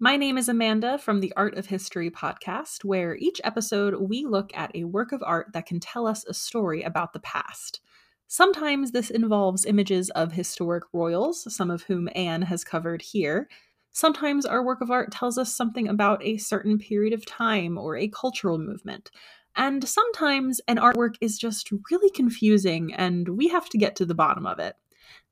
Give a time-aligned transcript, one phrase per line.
[0.00, 4.56] My name is Amanda from the Art of History podcast, where each episode we look
[4.56, 7.80] at a work of art that can tell us a story about the past.
[8.28, 13.48] Sometimes this involves images of historic royals, some of whom Anne has covered here.
[13.90, 17.96] Sometimes our work of art tells us something about a certain period of time or
[17.96, 19.10] a cultural movement.
[19.56, 24.14] And sometimes an artwork is just really confusing and we have to get to the
[24.14, 24.76] bottom of it.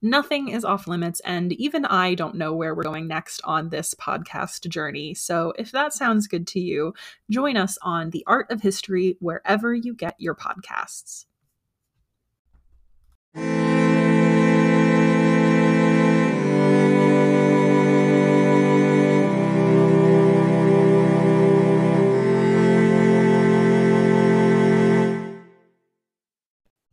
[0.02, 3.94] Nothing is off limits, and even I don't know where we're going next on this
[3.94, 5.14] podcast journey.
[5.14, 6.92] So, if that sounds good to you,
[7.30, 11.24] join us on The Art of History wherever you get your podcasts.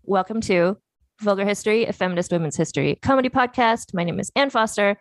[0.06, 0.78] Welcome to
[1.24, 3.94] Vulgar History, a feminist women's history comedy podcast.
[3.94, 4.98] My name is Ann Foster,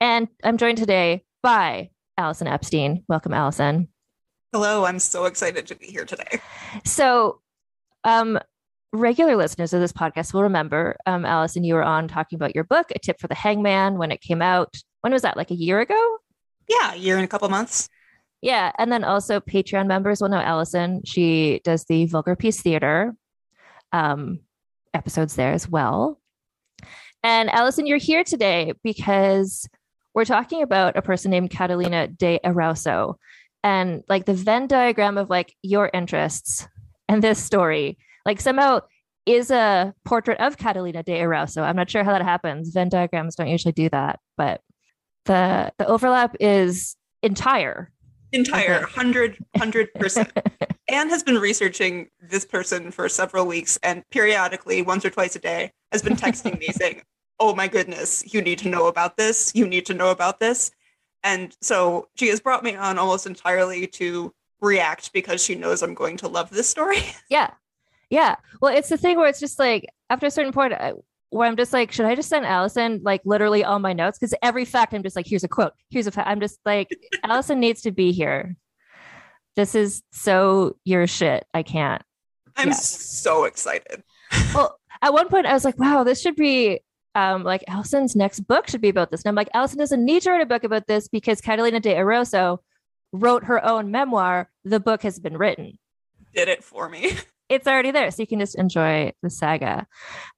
[0.00, 3.04] and I'm joined today by Allison Epstein.
[3.08, 3.88] Welcome, Allison.
[4.52, 6.40] Hello, I'm so excited to be here today.
[6.84, 7.40] So,
[8.04, 8.38] um,
[8.92, 12.64] regular listeners of this podcast will remember, um, Allison, you were on talking about your
[12.64, 14.74] book, A Tip for the Hangman, when it came out.
[15.02, 15.36] When was that?
[15.36, 16.18] Like a year ago?
[16.68, 17.88] Yeah, a year and a couple months.
[18.42, 18.72] Yeah.
[18.78, 21.02] And then also Patreon members will know Allison.
[21.04, 23.14] She does the Vulgar Peace Theater
[23.92, 24.40] um,
[24.94, 26.20] episodes there as well.
[27.22, 29.68] And Allison, you're here today because
[30.14, 33.16] we're talking about a person named Catalina de Erauso
[33.62, 36.66] and like the Venn diagram of like your interests
[37.08, 38.80] and this story, like somehow
[39.26, 41.62] is a portrait of Catalina de Erauso.
[41.62, 42.70] I'm not sure how that happens.
[42.70, 44.60] Venn diagrams don't usually do that, but
[45.26, 47.90] the the overlap is entire.
[48.32, 50.30] Entire, hundred, hundred percent.
[50.88, 55.38] Anne has been researching this person for several weeks and periodically, once or twice a
[55.38, 57.02] day, has been texting me saying,
[57.38, 59.52] Oh my goodness, you need to know about this.
[59.54, 60.70] You need to know about this.
[61.22, 65.94] And so she has brought me on almost entirely to react because she knows I'm
[65.94, 66.98] going to love this story.
[67.30, 67.52] Yeah.
[68.10, 68.36] Yeah.
[68.60, 70.94] Well, it's the thing where it's just like after a certain point, I,
[71.30, 74.18] where I'm just like, should I just send Allison like literally all my notes?
[74.18, 76.28] Because every fact I'm just like, here's a quote, here's a fact.
[76.28, 76.88] I'm just like,
[77.24, 78.56] Allison needs to be here.
[79.56, 81.46] This is so your shit.
[81.54, 82.02] I can't.
[82.56, 82.74] I'm yeah.
[82.74, 84.02] so excited.
[84.54, 86.80] well, at one point I was like, wow, this should be
[87.14, 89.22] um, like Allison's next book should be about this.
[89.22, 91.94] And I'm like, Allison doesn't need to write a book about this because Catalina de
[91.94, 92.58] Erauso
[93.12, 94.50] wrote her own memoir.
[94.64, 95.78] The book has been written.
[96.34, 97.12] Did it for me.
[97.50, 98.10] It's already there.
[98.12, 99.86] So you can just enjoy the saga.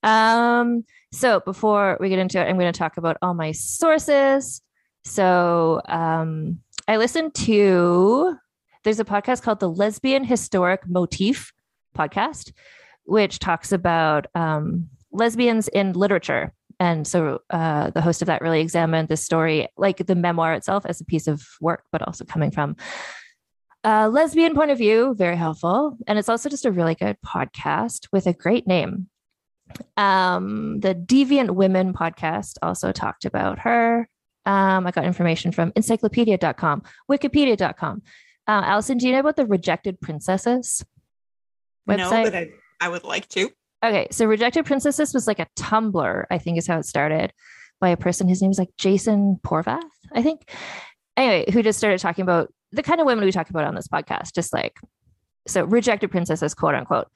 [0.02, 4.62] Um, so before we get into it, I'm going to talk about all my sources.
[5.04, 8.34] So um, I listened to
[8.82, 11.52] there's a podcast called the Lesbian Historic Motif
[11.96, 12.52] podcast,
[13.04, 16.52] which talks about um, lesbians in literature.
[16.80, 20.84] And so uh, the host of that really examined the story, like the memoir itself,
[20.86, 22.74] as a piece of work, but also coming from
[23.84, 25.14] a lesbian point of view.
[25.14, 25.96] Very helpful.
[26.06, 29.08] And it's also just a really good podcast with a great name.
[29.96, 34.08] Um, the Deviant Women podcast also talked about her.
[34.44, 38.02] Um, I got information from encyclopedia.com, wikipedia.com.
[38.46, 40.84] Uh, Allison, do you know about the Rejected Princesses
[41.88, 42.24] website?
[42.24, 42.50] No, but I,
[42.80, 43.50] I would like to.
[43.84, 47.32] Okay, so Rejected Princesses was like a Tumblr, I think is how it started,
[47.80, 48.28] by a person.
[48.28, 49.80] His name is like Jason Porath,
[50.12, 50.48] I think.
[51.16, 53.88] Anyway, who just started talking about the kind of women we talk about on this
[53.88, 54.78] podcast, just like
[55.46, 57.08] so rejected princesses, quote unquote.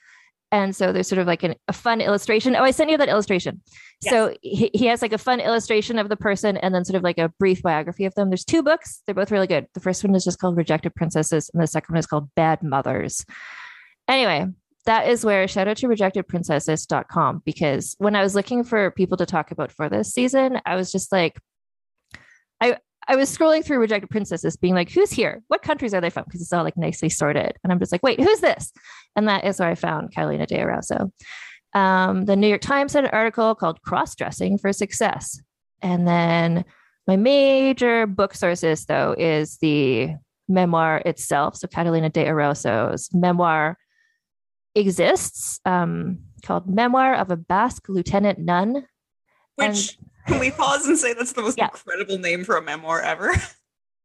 [0.53, 2.55] And so there's sort of like an, a fun illustration.
[2.55, 3.61] Oh, I sent you that illustration.
[4.01, 4.13] Yes.
[4.13, 7.03] So he, he has like a fun illustration of the person and then sort of
[7.03, 8.31] like a brief biography of them.
[8.31, 9.03] There's two books.
[9.05, 9.67] They're both really good.
[9.75, 12.63] The first one is just called Rejected Princesses, and the second one is called Bad
[12.63, 13.25] Mothers.
[14.07, 14.47] Anyway,
[14.85, 19.27] that is where shout out to rejectedprincesses.com because when I was looking for people to
[19.27, 21.41] talk about for this season, I was just like,
[23.09, 25.43] I was scrolling through Rejected Princesses, being like, who's here?
[25.49, 26.25] What countries are they from?
[26.25, 27.53] Because it's all like nicely sorted.
[27.63, 28.73] And I'm just like, wait, who's this?
[29.15, 31.13] And that is where I found Catalina de Erauso.
[31.73, 35.41] Um, the New York Times had an article called Cross Dressing for Success.
[35.83, 36.65] And then
[37.07, 40.15] my major book sources, though, is the
[40.49, 41.57] memoir itself.
[41.57, 43.79] So Catalina de Erauso's memoir
[44.75, 48.87] exists um, called Memoir of a Basque Lieutenant Nun.
[49.57, 51.67] Which and, can we pause and say that's the most yeah.
[51.67, 53.33] incredible name for a memoir ever?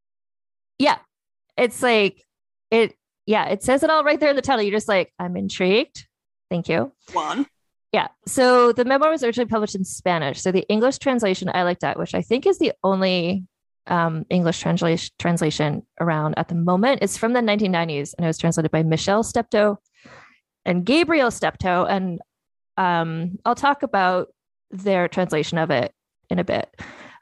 [0.79, 0.99] yeah.
[1.57, 2.23] It's like
[2.69, 2.95] it
[3.25, 4.63] yeah, it says it all right there in the title.
[4.63, 6.07] You're just like, I'm intrigued.
[6.49, 6.91] Thank you.
[7.13, 7.45] One.
[7.91, 8.07] Yeah.
[8.25, 10.41] So the memoir was originally published in Spanish.
[10.41, 13.45] So the English translation I looked at, which I think is the only
[13.87, 18.37] um, English translation translation around at the moment, is from the 1990s, and it was
[18.37, 19.77] translated by Michele Stepto
[20.65, 21.85] and Gabriel Stepto.
[21.89, 22.19] And
[22.77, 24.29] um, I'll talk about
[24.71, 25.93] their translation of it
[26.31, 26.73] in a bit.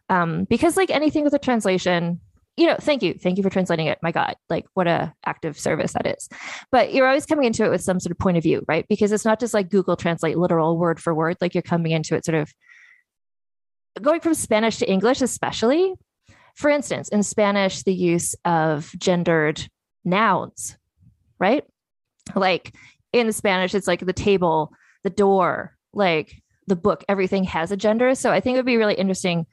[0.08, 2.22] Um, because like anything with a translation,
[2.56, 3.14] you know, thank you.
[3.14, 4.00] Thank you for translating it.
[4.02, 6.30] My God, like what a active service that is.
[6.72, 8.86] But you're always coming into it with some sort of point of view, right?
[8.88, 11.38] Because it's not just like Google translate literal word for word.
[11.42, 12.54] Like you're coming into it sort of
[14.02, 15.94] going from Spanish to English, especially.
[16.56, 19.66] For instance, in Spanish, the use of gendered
[20.04, 20.78] nouns,
[21.40, 21.64] right?
[22.36, 22.76] Like
[23.14, 24.74] in Spanish, it's like the table,
[25.04, 28.16] the door, like the book, everything has a gender.
[28.16, 29.46] So I think it would be really interesting.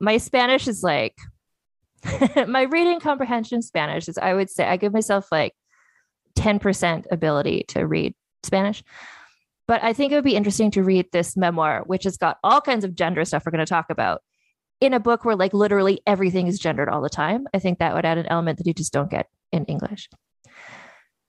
[0.00, 1.16] My Spanish is like
[2.48, 5.52] my reading comprehension Spanish is I would say I give myself like
[6.36, 8.82] 10% ability to read Spanish.
[9.68, 12.60] But I think it would be interesting to read this memoir, which has got all
[12.60, 14.22] kinds of gender stuff we're going to talk about
[14.80, 17.46] in a book where like literally everything is gendered all the time.
[17.54, 20.08] I think that would add an element that you just don't get in English.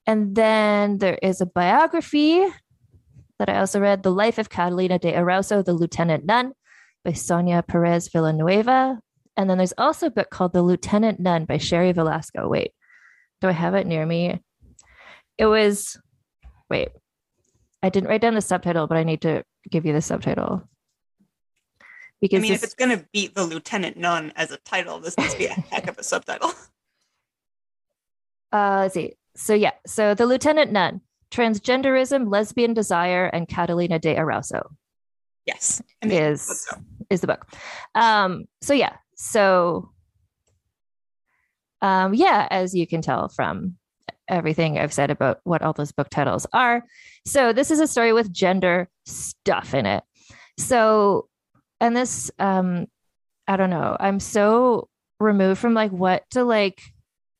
[0.08, 2.48] And then there is a biography
[3.42, 6.54] that I also read, The Life of Catalina de Erauso, the Lieutenant Nun
[7.04, 9.00] by Sonia Perez Villanueva.
[9.36, 12.48] And then there's also a book called The Lieutenant Nun by Sherry Velasco.
[12.48, 12.72] Wait,
[13.42, 14.40] do I have it near me?
[15.40, 16.00] It was,
[16.70, 16.90] wait,
[17.82, 20.70] I didn't write down the subtitle, but I need to give you the subtitle.
[22.22, 25.00] Because I mean, this, if it's going to beat The Lieutenant Nun as a title,
[25.00, 26.52] this must be a heck of a subtitle.
[28.54, 29.16] Uh, let's see.
[29.36, 34.70] So, yeah, so The Lieutenant Nun, Transgenderism, Lesbian Desire, and Catalina de Erauso.
[35.46, 36.68] Yes, is
[37.10, 37.46] is the book.
[37.96, 39.92] Um, so yeah, so,
[41.82, 43.78] um, yeah, as you can tell from
[44.28, 46.84] everything I've said about what all those book titles are.
[47.26, 50.04] So, this is a story with gender stuff in it.
[50.58, 51.28] So,
[51.80, 52.88] and this, um,
[53.48, 54.90] I don't know, I'm so
[55.20, 56.82] removed from like what do like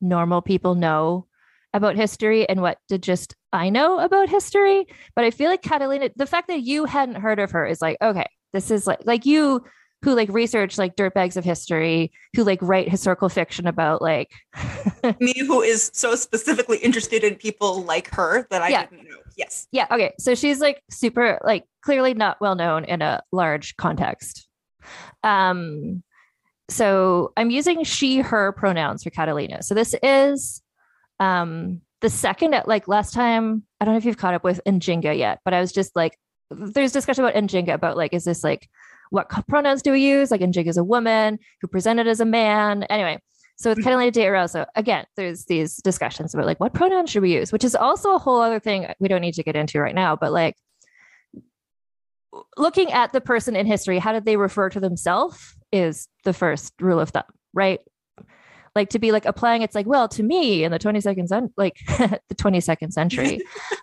[0.00, 1.26] normal people know
[1.74, 4.86] about history and what did just I know about history.
[5.14, 7.96] But I feel like Catalina, the fact that you hadn't heard of her is like,
[8.02, 9.64] okay, this is like, like you
[10.02, 14.30] who like research like dirtbags of history, who like write historical fiction about like
[15.20, 18.86] me, who is so specifically interested in people like her that I yeah.
[18.86, 19.18] didn't know.
[19.36, 19.68] Yes.
[19.70, 19.86] Yeah.
[19.90, 20.12] Okay.
[20.18, 24.48] So she's like super, like clearly not well known in a large context.
[25.22, 26.02] Um,
[26.68, 29.62] so I'm using she, her pronouns for Catalina.
[29.62, 30.62] So this is
[31.22, 35.16] um the second like last time, I don't know if you've caught up with Njinga
[35.16, 36.18] yet, but I was just like,
[36.50, 38.68] there's discussion about Njinga about like, is this like
[39.10, 40.30] what pronouns do we use?
[40.30, 42.84] Like Njig is a woman who presented as a man.
[42.84, 43.18] Anyway,
[43.56, 44.66] so it's kind of like a de Erauso.
[44.74, 48.18] Again, there's these discussions about like what pronouns should we use, which is also a
[48.18, 50.16] whole other thing we don't need to get into right now.
[50.16, 50.56] But like
[52.56, 56.72] looking at the person in history, how did they refer to themselves is the first
[56.80, 57.80] rule of thumb, right?
[58.74, 61.76] Like to be like applying it's like, well, to me in the 22nd century, like
[61.88, 63.40] the 22nd century.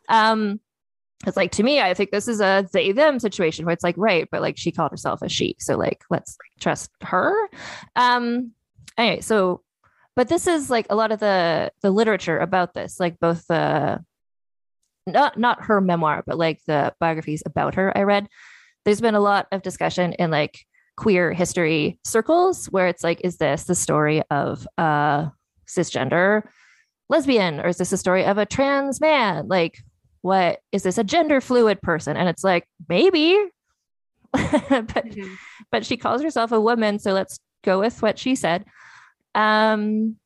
[0.10, 0.60] um,
[1.28, 3.96] it's like to me, I think this is a they them situation where it's like,
[3.98, 5.56] right, but like she called herself a she.
[5.60, 7.36] So like let's trust her.
[7.96, 8.52] Um
[8.98, 9.62] anyway, so
[10.16, 14.04] but this is like a lot of the the literature about this, like both the
[15.06, 18.28] not not her memoir, but like the biographies about her I read.
[18.86, 20.66] There's been a lot of discussion in like
[21.00, 25.32] queer history circles where it's like, is this the story of a
[25.66, 26.44] cisgender
[27.08, 29.48] lesbian or is this a story of a trans man?
[29.48, 29.80] Like
[30.22, 33.38] what is this a gender fluid person and it's like maybe
[34.34, 35.34] but mm-hmm.
[35.72, 38.66] but she calls herself a woman so let's go with what she said
[39.34, 40.18] um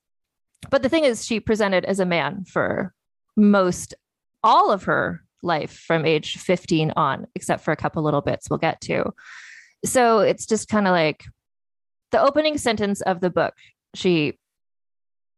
[0.71, 2.91] but the thing is she presented as a man for
[3.35, 3.93] most
[4.43, 8.57] all of her life from age 15 on except for a couple little bits we'll
[8.57, 9.13] get to
[9.85, 11.23] so it's just kind of like
[12.11, 13.53] the opening sentence of the book
[13.95, 14.37] she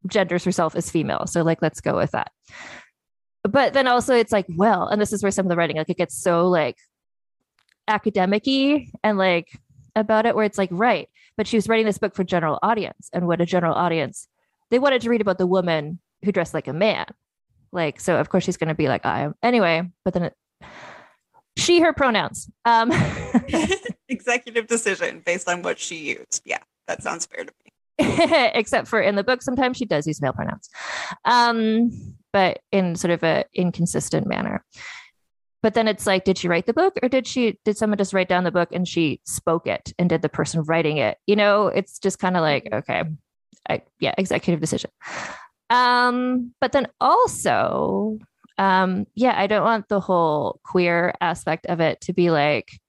[0.07, 2.31] genders herself as female so like let's go with that.
[3.43, 5.89] But then also it's like, well, and this is where some of the writing, like
[5.89, 6.77] it gets so like
[7.87, 8.47] academic
[9.03, 9.59] and like
[9.95, 13.09] about it, where it's like, right, but she was writing this book for general audience
[13.13, 14.27] and what a general audience
[14.71, 17.05] they wanted to read about the woman who dressed like a man.
[17.71, 20.33] Like so of course she's going to be like i am anyway but then it,
[21.57, 22.49] she her pronouns.
[22.65, 22.91] Um
[24.09, 26.41] executive decision based on what she used.
[26.45, 27.71] Yeah that sounds fair to me.
[28.53, 30.69] Except for in the book sometimes she does use male pronouns.
[31.23, 34.63] Um but in sort of a inconsistent manner.
[35.63, 38.13] But then it's like did she write the book or did she did someone just
[38.13, 41.17] write down the book and she spoke it and did the person writing it?
[41.25, 42.77] You know it's just kind of like mm-hmm.
[42.79, 43.03] okay
[43.67, 44.91] I, yeah executive decision.
[45.69, 48.19] Um but then also
[48.57, 52.79] um yeah i don't want the whole queer aspect of it to be like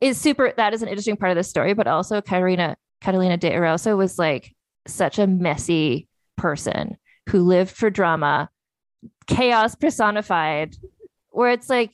[0.00, 3.50] is super that is an interesting part of the story but also Katerina Catalina de
[3.50, 4.54] Erauso was like
[4.86, 6.96] such a messy person
[7.28, 8.48] who lived for drama
[9.26, 10.76] chaos personified
[11.30, 11.92] where it's like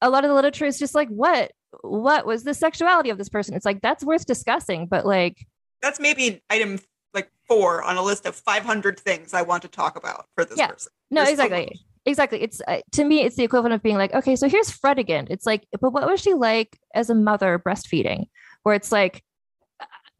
[0.00, 1.52] a lot of the literature is just like what
[1.82, 3.54] what was the sexuality of this person?
[3.54, 5.46] It's like that's worth discussing but like
[5.82, 6.78] that's maybe item
[7.12, 10.58] like four on a list of 500 things i want to talk about for this
[10.58, 10.68] yeah.
[10.68, 10.92] person.
[11.10, 11.72] No There's exactly.
[11.74, 14.70] so exactly it's uh, to me it's the equivalent of being like okay so here's
[14.70, 18.26] fred again it's like but what was she like as a mother breastfeeding
[18.62, 19.22] where it's like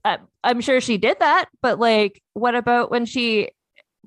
[0.04, 3.50] uh, i'm sure she did that but like what about when she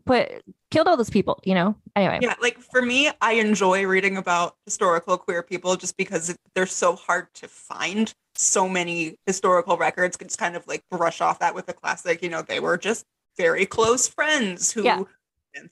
[0.06, 1.76] put killed all those people, you know?
[1.96, 2.20] Anyway.
[2.22, 6.96] Yeah, like for me, I enjoy reading about historical queer people just because they're so
[6.96, 8.14] hard to find.
[8.36, 12.22] So many historical records can just kind of like brush off that with the classic,
[12.22, 13.06] you know, they were just
[13.36, 15.04] very close friends who yeah.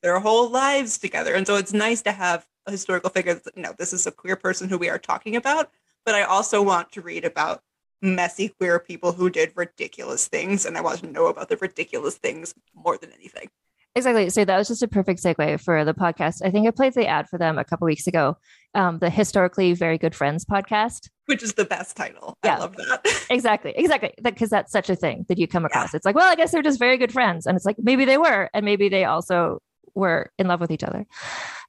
[0.01, 1.33] Their whole lives together.
[1.33, 4.11] And so it's nice to have a historical figure that, you know, this is a
[4.11, 5.69] queer person who we are talking about.
[6.05, 7.61] But I also want to read about
[8.01, 10.65] messy queer people who did ridiculous things.
[10.65, 13.49] And I want to know about the ridiculous things more than anything.
[13.97, 14.29] Exactly.
[14.29, 16.41] So that was just a perfect segue for the podcast.
[16.43, 18.37] I think I played the ad for them a couple weeks ago.
[18.73, 22.37] Um, the historically very good friends podcast, which is the best title.
[22.43, 22.57] Yeah.
[22.57, 23.25] I love that.
[23.29, 23.73] exactly.
[23.77, 24.13] Exactly.
[24.21, 25.93] Because that, that's such a thing that you come across.
[25.93, 25.97] Yeah.
[25.97, 28.17] It's like, well, I guess they're just very good friends, and it's like maybe they
[28.17, 29.61] were, and maybe they also
[29.95, 31.05] were in love with each other.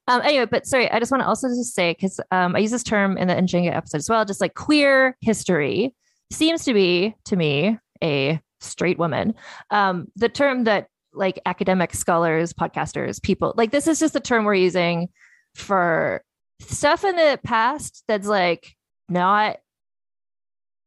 [0.08, 2.70] Um, anyway, but sorry, I just want to also just say because um, I use
[2.70, 4.24] this term in the Nzinga episode as well.
[4.24, 5.94] Just like queer history
[6.30, 9.34] seems to be to me a straight woman
[9.70, 13.54] um, the term that like academic scholars, podcasters, people.
[13.56, 15.08] Like this is just the term we're using
[15.54, 16.22] for
[16.60, 18.74] stuff in the past that's like
[19.08, 19.56] not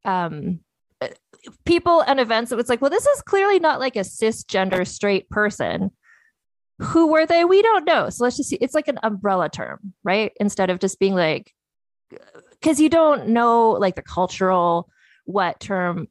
[0.05, 0.59] um
[1.65, 5.29] people and events that was like, well, this is clearly not like a cisgender straight
[5.29, 5.91] person.
[6.79, 7.45] Who were they?
[7.45, 8.09] We don't know.
[8.09, 8.57] So let's just see.
[8.61, 10.31] It's like an umbrella term, right?
[10.39, 11.53] Instead of just being like,
[12.51, 14.89] because you don't know like the cultural
[15.29, 16.07] what term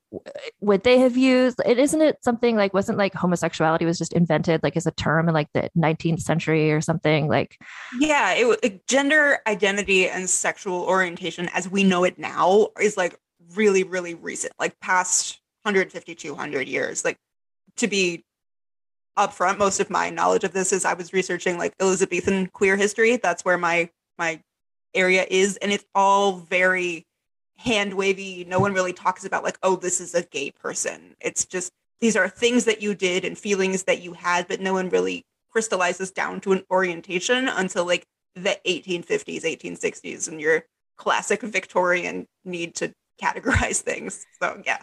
[0.60, 4.62] would they have used it isn't it something like wasn't like homosexuality was just invented
[4.62, 7.58] like as a term in like the 19th century or something like
[7.98, 13.18] yeah it gender identity and sexual orientation as we know it now is like
[13.56, 17.18] really really recent like past 150 200 years like
[17.74, 18.24] to be
[19.18, 23.16] upfront most of my knowledge of this is i was researching like elizabethan queer history
[23.16, 24.40] that's where my my
[24.94, 27.06] area is and it's all very
[27.58, 28.46] hand wavy.
[28.48, 31.16] No one really talks about like, oh, this is a gay person.
[31.20, 34.72] It's just these are things that you did and feelings that you had, but no
[34.72, 40.64] one really crystallizes down to an orientation until like the 1850s, 1860s, and your
[40.96, 44.24] classic Victorian need to categorize things.
[44.40, 44.78] So yeah.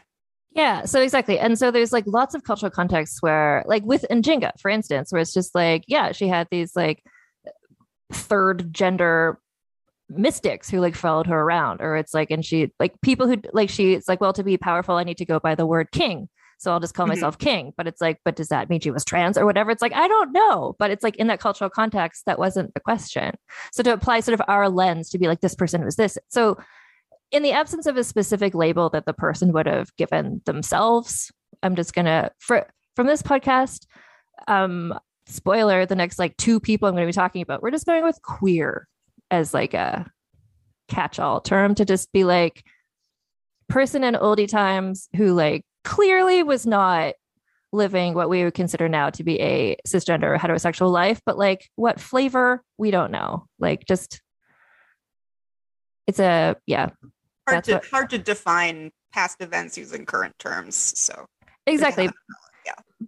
[0.56, 1.38] Yeah, so exactly.
[1.38, 5.22] And so there's like lots of cultural contexts where, like with Nzinga, for instance, where
[5.22, 7.04] it's just like, yeah, she had these like
[8.12, 9.38] third gender
[10.10, 13.70] mystics who like followed her around or it's like and she like people who like
[13.70, 16.30] she it's like well to be powerful i need to go by the word king
[16.60, 17.16] so i'll just call mm-hmm.
[17.16, 19.82] myself king but it's like but does that mean she was trans or whatever it's
[19.82, 23.34] like i don't know but it's like in that cultural context that wasn't the question
[23.72, 26.56] so to apply sort of our lens to be like this person was this so
[27.36, 31.32] in the absence of a specific label that the person would have given themselves
[31.64, 33.86] i'm just gonna for from this podcast
[34.48, 38.04] um spoiler the next like two people i'm to be talking about we're just going
[38.04, 38.88] with queer
[39.32, 40.10] as like a
[40.88, 42.64] catch-all term to just be like
[43.68, 47.16] person in oldie times who like clearly was not
[47.72, 52.00] living what we would consider now to be a cisgender heterosexual life but like what
[52.00, 53.46] flavor we don't know.
[53.60, 54.22] Like just
[56.08, 56.90] it's a yeah
[57.48, 61.26] hard to what, hard to define past events using current terms so
[61.68, 62.10] exactly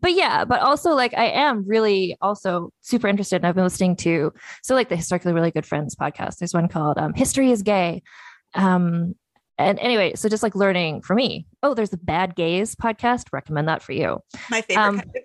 [0.01, 3.37] but yeah, but also like I am really also super interested.
[3.37, 6.37] And I've been listening to so like the historically really good friends podcast.
[6.37, 8.03] There's one called um, History is Gay.
[8.53, 9.15] Um,
[9.57, 11.47] and anyway, so just like learning for me.
[11.63, 13.25] Oh, there's the Bad Gays podcast.
[13.31, 14.19] Recommend that for you.
[14.51, 15.15] My favorite um, kind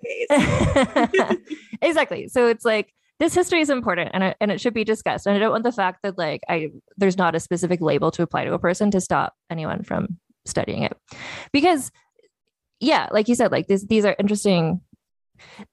[0.97, 1.57] of gays.
[1.81, 2.27] exactly.
[2.29, 2.93] So it's like
[3.23, 5.25] this history is important and it, and it should be discussed.
[5.25, 8.21] And I don't want the fact that like I there's not a specific label to
[8.21, 10.97] apply to a person to stop anyone from studying it,
[11.53, 11.89] because
[12.81, 14.81] yeah, like you said, like this, these are interesting.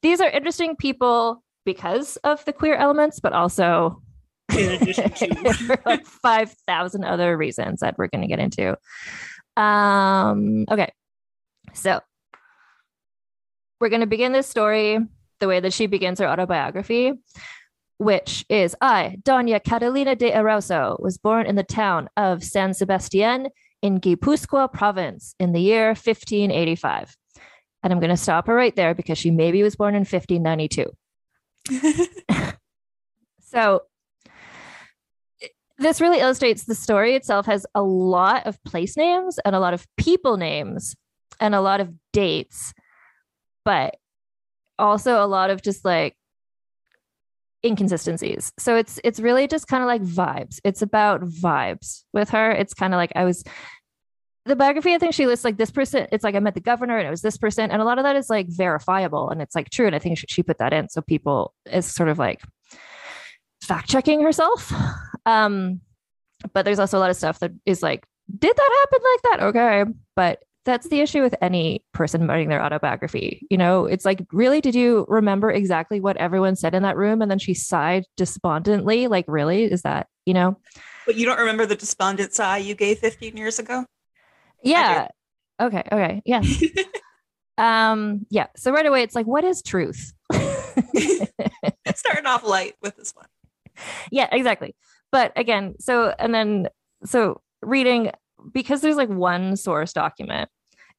[0.01, 4.01] These are interesting people because of the queer elements, but also
[4.57, 8.77] In addition to for like 5,000 other reasons that we're going to get into.
[9.57, 10.93] Um, okay.
[11.75, 12.01] So
[13.81, 14.99] we're going to begin this story
[15.41, 17.13] the way that she begins her autobiography,
[17.99, 23.49] which is I, Doña Catalina de Erauso, was born in the town of San Sebastian
[23.83, 27.17] in Guipuzcoa province in the year 1585.
[27.83, 30.93] And I'm going to stop her right there because she maybe was born in 1592.
[33.51, 33.83] So
[35.79, 39.75] this really illustrates the story itself has a lot of place names and a lot
[39.75, 40.95] of people names
[41.41, 42.73] and a lot of dates,
[43.65, 43.97] but
[44.81, 46.17] also a lot of just like
[47.65, 48.53] inconsistencies.
[48.59, 50.61] So it's it's really just kind of like vibes.
[50.65, 52.51] It's about vibes with her.
[52.51, 53.45] It's kind of like I was
[54.47, 56.07] the biography, I think she lists like this person.
[56.13, 57.71] It's like I met the governor and it was this person.
[57.71, 59.87] And a lot of that is like verifiable and it's like true.
[59.87, 60.89] And I think she, put that in.
[60.89, 62.43] So people is sort of like
[63.63, 64.73] fact checking herself.
[65.27, 65.83] Um,
[66.55, 68.07] but there's also a lot of stuff that is like,
[68.39, 69.47] did that happen like that?
[69.49, 69.93] Okay.
[70.17, 73.47] But that's the issue with any person writing their autobiography.
[73.51, 77.23] You know, it's like, really, did you remember exactly what everyone said in that room?
[77.23, 79.07] And then she sighed despondently.
[79.07, 79.65] Like, really?
[79.65, 80.59] Is that, you know?
[81.07, 83.85] but you don't remember the despondent sigh you gave 15 years ago?
[84.63, 85.09] Yeah.
[85.61, 85.83] Okay.
[85.91, 86.23] Okay.
[86.25, 86.43] Yeah.
[87.59, 88.47] um, yeah.
[88.57, 90.13] So right away, it's like, what is truth?
[91.95, 93.27] Starting off light with this one.
[94.13, 94.77] yeah, exactly.
[95.11, 96.69] But again, so and then
[97.05, 98.13] so reading
[98.53, 100.49] because there's like one source document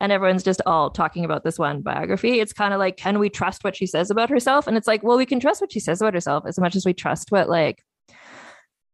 [0.01, 2.39] and everyone's just all talking about this one biography.
[2.39, 4.65] It's kind of like, can we trust what she says about herself?
[4.65, 6.85] And it's like, well, we can trust what she says about herself as much as
[6.85, 7.83] we trust what like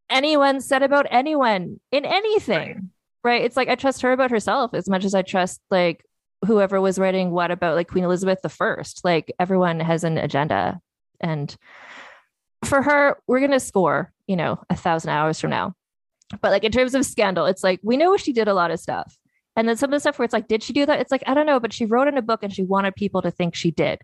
[0.09, 2.91] anyone said about anyone in anything.
[3.23, 3.43] Right.
[3.43, 6.03] It's like I trust her about herself as much as I trust like
[6.45, 9.03] whoever was writing what about like Queen Elizabeth the First.
[9.03, 10.79] Like everyone has an agenda.
[11.19, 11.55] And
[12.65, 15.73] for her, we're gonna score, you know, a thousand hours from now.
[16.41, 18.79] But like in terms of scandal, it's like we know she did a lot of
[18.79, 19.17] stuff.
[19.55, 20.99] And then some of the stuff where it's like, did she do that?
[20.99, 23.23] It's like, I don't know, but she wrote in a book and she wanted people
[23.23, 23.99] to think she did,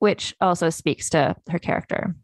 [0.00, 2.16] which also speaks to her character.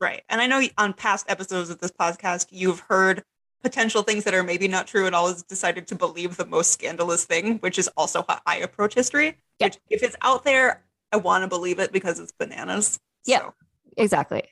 [0.00, 0.22] Right.
[0.28, 3.24] And I know on past episodes of this podcast, you've heard
[3.62, 7.24] potential things that are maybe not true and always decided to believe the most scandalous
[7.24, 9.38] thing, which is also how I approach history.
[9.58, 9.66] Yeah.
[9.66, 13.00] Which, if it's out there, I want to believe it because it's bananas.
[13.26, 13.38] Yeah.
[13.38, 13.54] So,
[13.96, 14.44] Exactly.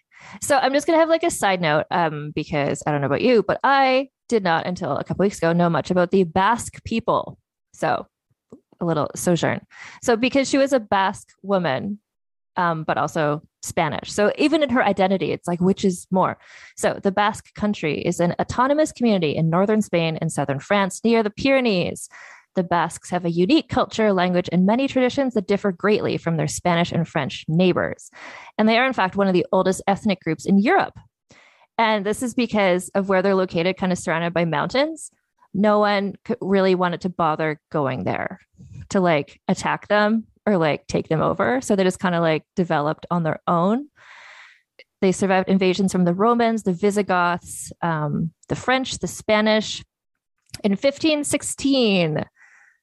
[0.42, 3.22] So I'm just gonna have like a side note, um, because I don't know about
[3.22, 6.82] you, but I did not until a couple weeks ago know much about the Basque
[6.84, 7.38] people.
[7.72, 8.06] So
[8.80, 9.60] a little sojourn.
[10.02, 11.98] So because she was a Basque woman,
[12.56, 14.10] um, but also Spanish.
[14.10, 16.38] So even in her identity, it's like which is more.
[16.76, 21.22] So the Basque country is an autonomous community in northern Spain and southern France near
[21.22, 22.08] the Pyrenees.
[22.56, 26.48] The Basques have a unique culture, language, and many traditions that differ greatly from their
[26.48, 28.10] Spanish and French neighbors.
[28.58, 30.98] And they are, in fact, one of the oldest ethnic groups in Europe.
[31.78, 35.10] And this is because of where they're located, kind of surrounded by mountains.
[35.54, 38.40] No one really wanted to bother going there
[38.90, 41.60] to like attack them or like take them over.
[41.60, 43.88] So they just kind of like developed on their own.
[45.00, 49.82] They survived invasions from the Romans, the Visigoths, um, the French, the Spanish.
[50.62, 52.24] In 1516,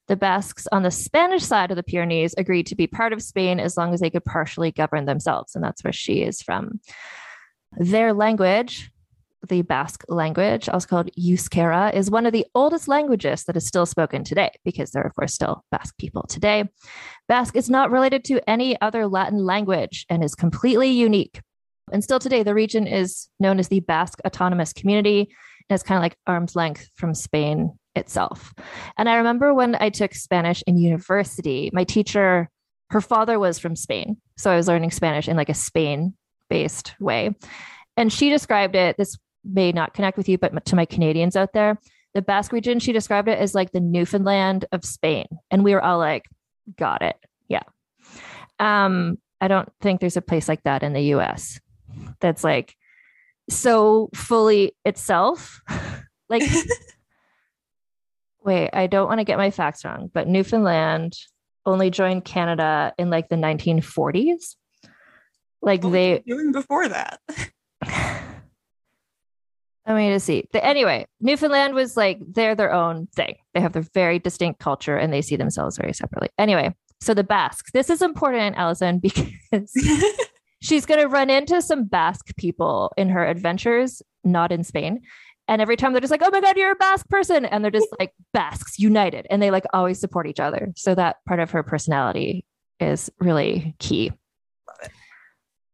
[0.08, 3.60] the Basques on the Spanish side of the Pyrenees agreed to be part of Spain
[3.60, 5.54] as long as they could partially govern themselves.
[5.54, 6.80] And that's where she is from.
[7.76, 8.90] Their language,
[9.46, 13.86] the Basque language, also called Euskera, is one of the oldest languages that is still
[13.86, 16.64] spoken today because there are, of course, still Basque people today.
[17.28, 21.42] Basque is not related to any other Latin language and is completely unique.
[21.92, 25.30] And still today, the region is known as the Basque Autonomous Community
[25.68, 28.54] and it's kind of like arm's length from Spain itself.
[28.96, 32.48] And I remember when I took Spanish in university, my teacher,
[32.90, 34.16] her father was from Spain.
[34.36, 36.14] So I was learning Spanish in like a Spain
[36.48, 37.34] based way.
[37.96, 41.52] And she described it, this may not connect with you, but to my Canadians out
[41.52, 41.78] there,
[42.14, 45.26] the Basque region, she described it as like the Newfoundland of Spain.
[45.50, 46.24] And we were all like,
[46.76, 47.16] got it.
[47.48, 47.62] Yeah.
[48.58, 51.60] Um, I don't think there's a place like that in the US
[52.20, 52.74] that's like
[53.50, 55.60] so fully itself.
[56.28, 56.42] like,
[58.48, 61.14] wait, I don't want to get my facts wrong, but Newfoundland
[61.66, 64.56] only joined Canada in like the 1940s.
[65.60, 67.20] Like what they doing before that?
[67.82, 68.22] I
[69.94, 70.48] mean, to see.
[70.50, 73.36] But anyway, Newfoundland was like they're their own thing.
[73.52, 76.30] They have their very distinct culture and they see themselves very separately.
[76.38, 77.70] Anyway, so the Basques.
[77.72, 79.74] This is important, Allison, because
[80.62, 85.02] she's going to run into some Basque people in her adventures, not in Spain.
[85.48, 87.46] And every time they're just like, oh my God, you're a Basque person.
[87.46, 89.26] And they're just like Basques united.
[89.30, 90.72] And they like always support each other.
[90.76, 92.44] So that part of her personality
[92.78, 94.12] is really key.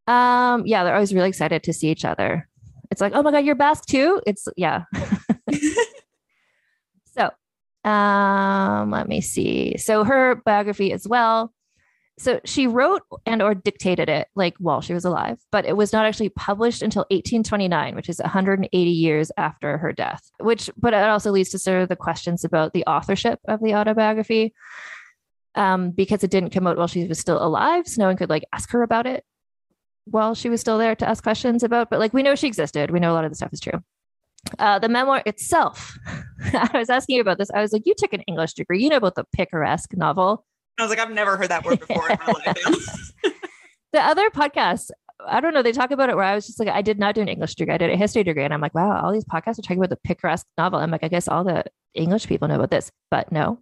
[0.06, 2.48] Um, yeah, they're always really excited to see each other.
[2.90, 4.20] It's like, oh my God, you're Basque too.
[4.26, 4.84] It's yeah.
[7.06, 7.30] so
[7.88, 9.76] um, let me see.
[9.78, 11.52] So her biography as well.
[12.16, 15.92] So she wrote and or dictated it like while she was alive, but it was
[15.92, 20.30] not actually published until 1829, which is 180 years after her death.
[20.38, 23.74] Which, but it also leads to sort of the questions about the authorship of the
[23.74, 24.54] autobiography,
[25.56, 28.30] um, because it didn't come out while she was still alive, so no one could
[28.30, 29.24] like ask her about it
[30.04, 31.90] while she was still there to ask questions about.
[31.90, 32.92] But like we know she existed.
[32.92, 33.82] We know a lot of the stuff is true.
[34.58, 35.98] Uh, the memoir itself,
[36.52, 37.50] I was asking you about this.
[37.50, 38.82] I was like, you took an English degree.
[38.82, 40.44] You know about the picaresque novel.
[40.78, 43.12] I was like, I've never heard that word before in my life.
[43.92, 44.90] the other podcasts,
[45.26, 47.14] I don't know, they talk about it where I was just like, I did not
[47.14, 47.74] do an English degree.
[47.74, 48.44] I did a history degree.
[48.44, 50.80] And I'm like, wow, all these podcasts are talking about the picaresque novel.
[50.80, 53.60] I'm like, I guess all the English people know about this, but no.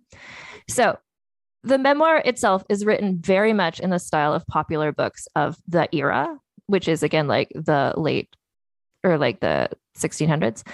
[0.68, 0.98] So
[1.62, 5.88] the memoir itself is written very much in the style of popular books of the
[5.94, 8.34] era, which is again like the late
[9.04, 10.66] or like the 1600s.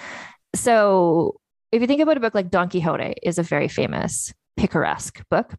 [0.55, 1.39] So
[1.71, 5.53] if you think about a book like Don Quixote is a very famous picaresque book.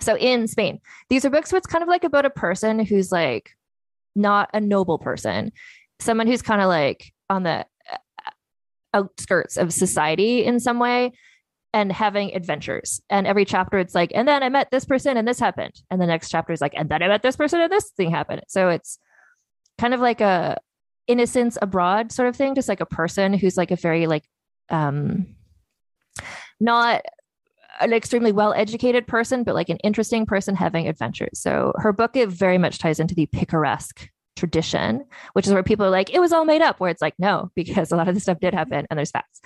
[0.00, 3.12] So in Spain, these are books where it's kind of like about a person who's
[3.12, 3.50] like
[4.14, 5.52] not a noble person,
[6.00, 8.30] someone who's kind of like on the uh,
[8.94, 11.12] outskirts of society in some way
[11.72, 13.00] and having adventures.
[13.08, 15.80] And every chapter it's like, and then I met this person and this happened.
[15.90, 18.10] And the next chapter is like, and then I met this person and this thing
[18.10, 18.42] happened.
[18.48, 18.98] So it's
[19.78, 20.58] kind of like a
[21.06, 24.24] innocence abroad sort of thing, just like a person who's like a very like
[24.68, 25.34] um
[26.60, 27.02] not
[27.80, 31.40] an extremely well educated person, but like an interesting person having adventures.
[31.40, 35.04] So her book it very much ties into the picaresque tradition,
[35.34, 37.50] which is where people are like, it was all made up, where it's like, no,
[37.56, 39.40] because a lot of this stuff did happen and there's facts.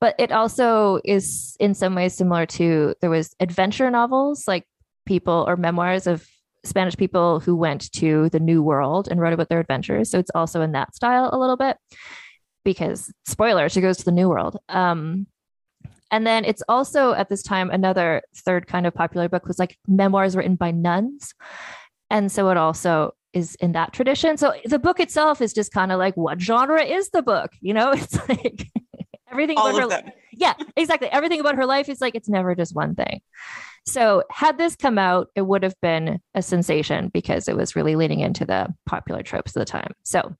[0.00, 4.64] But it also is in some ways similar to there was adventure novels, like
[5.04, 6.26] people or memoirs of
[6.64, 10.10] Spanish people who went to the New World and wrote about their adventures.
[10.10, 11.76] So it's also in that style a little bit
[12.64, 14.58] because spoiler, she goes to the New World.
[14.68, 15.26] Um,
[16.10, 19.76] and then it's also at this time another third kind of popular book was like
[19.86, 21.34] memoirs written by nuns.
[22.10, 24.36] And so it also is in that tradition.
[24.36, 27.52] So the book itself is just kind of like what genre is the book?
[27.60, 28.66] You know, it's like
[29.30, 30.12] everything All about her them.
[30.32, 31.08] yeah, exactly.
[31.08, 33.20] Everything about her life is like it's never just one thing.
[33.86, 37.96] So, had this come out, it would have been a sensation because it was really
[37.96, 39.94] leaning into the popular tropes of the time.
[40.02, 40.36] So,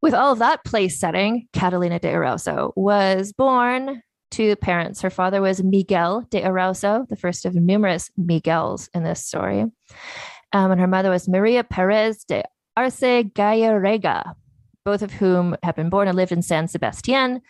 [0.00, 5.00] with all of that place setting, Catalina de Erauso was born to parents.
[5.02, 9.64] Her father was Miguel de Erauso, the first of numerous Miguels in this story.
[10.52, 12.42] Um, and her mother was Maria Perez de
[12.76, 14.34] Arce Gallarega,
[14.84, 17.40] both of whom have been born and lived in San Sebastian,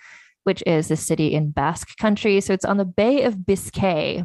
[0.44, 2.40] which is a city in Basque country.
[2.40, 4.24] So it's on the Bay of Biscay,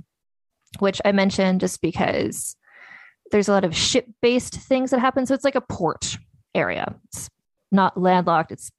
[0.80, 2.56] which I mentioned just because
[3.32, 5.26] there's a lot of ship based things that happen.
[5.26, 6.18] So it's like a port
[6.54, 6.96] area.
[7.06, 7.30] It's
[7.72, 8.52] not landlocked.
[8.52, 8.72] It's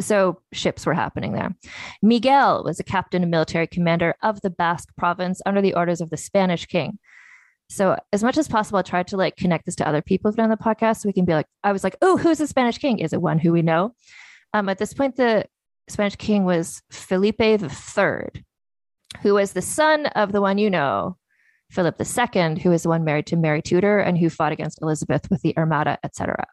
[0.00, 1.54] so ships were happening there.
[2.02, 6.10] Miguel was a captain and military commander of the Basque province under the orders of
[6.10, 6.98] the Spanish king.
[7.68, 10.36] So as much as possible, I tried to like connect this to other people who've
[10.36, 10.98] done the podcast.
[11.00, 12.98] So we can be like, I was like, oh, who's the Spanish king?
[12.98, 13.94] Is it one who we know?
[14.52, 15.44] Um, at this point, the
[15.88, 18.42] Spanish king was Felipe III,
[19.22, 21.16] who was the son of the one you know,
[21.70, 25.30] Philip II, who is the one married to Mary Tudor and who fought against Elizabeth
[25.30, 26.44] with the Armada, etc.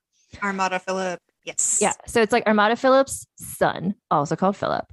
[0.43, 1.19] Armada Philip.
[1.47, 1.79] Yes.
[1.81, 1.93] Yeah.
[2.05, 4.85] So it's like Armada Philip's son, also called Philip.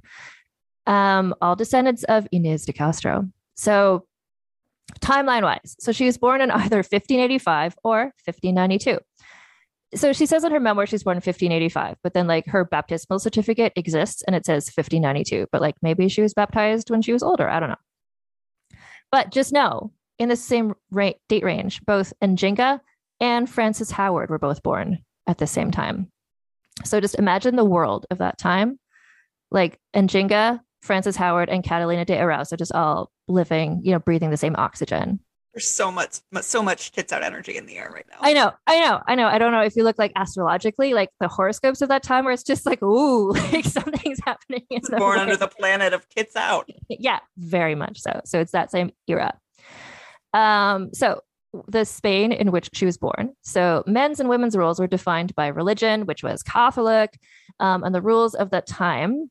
[0.87, 3.27] Um, all descendants of Inez de Castro.
[3.55, 4.07] So
[5.01, 8.99] timeline wise, so she was born in either 1585 or 1592.
[9.95, 13.19] So she says in her memoir she's born in 1585, but then like her baptismal
[13.19, 17.21] certificate exists and it says 1592, but like maybe she was baptized when she was
[17.21, 17.49] older.
[17.49, 18.79] I don't know.
[19.11, 22.79] But just know in the same ra- date range, both Njinga
[23.19, 26.11] and Frances Howard were both born at the same time.
[26.83, 28.79] So just imagine the world of that time.
[29.51, 34.37] Like Njinga, Frances Howard, and Catalina de Erauso just all living, you know, breathing the
[34.37, 35.19] same oxygen.
[35.53, 38.17] There's so much, so much tits out energy in the air right now.
[38.19, 39.27] I know, I know, I know.
[39.27, 42.33] I don't know if you look like astrologically, like the horoscopes of that time, where
[42.33, 44.65] it's just like, ooh, like something's happening.
[44.69, 46.69] In the Born under the planet of tits out.
[46.89, 48.19] yeah, very much so.
[48.25, 49.33] So it's that same era.
[50.33, 51.21] Um, so
[51.67, 53.33] the Spain in which she was born.
[53.41, 57.19] So men's and women's roles were defined by religion, which was Catholic,
[57.59, 59.29] um, and the rules of that time,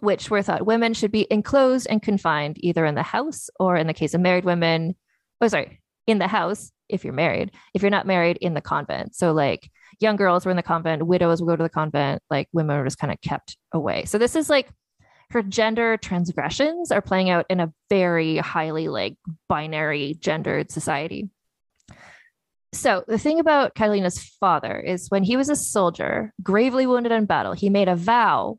[0.00, 3.86] which were thought women should be enclosed and confined either in the house or, in
[3.86, 4.96] the case of married women,
[5.40, 7.50] oh sorry, in the house if you're married.
[7.72, 9.14] If you're not married, in the convent.
[9.14, 12.48] So like young girls were in the convent, widows would go to the convent, like
[12.52, 14.04] women were just kind of kept away.
[14.04, 14.68] So this is like
[15.30, 19.16] her gender transgressions are playing out in a very highly like
[19.48, 21.28] binary gendered society.
[22.74, 27.24] So the thing about Catalina's father is when he was a soldier, gravely wounded in
[27.24, 28.58] battle, he made a vow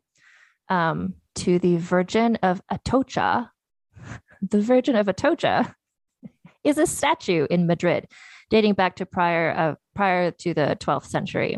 [0.70, 3.50] um, to the Virgin of Atocha.
[4.42, 5.74] The Virgin of Atocha
[6.64, 8.06] is a statue in Madrid,
[8.50, 11.56] dating back to prior uh, prior to the 12th century.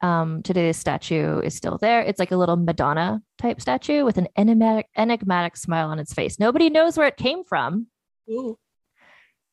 [0.00, 2.00] Um, today, the statue is still there.
[2.00, 6.38] It's like a little Madonna type statue with an enigmatic, enigmatic smile on its face.
[6.38, 7.86] Nobody knows where it came from.
[8.30, 8.58] Ooh.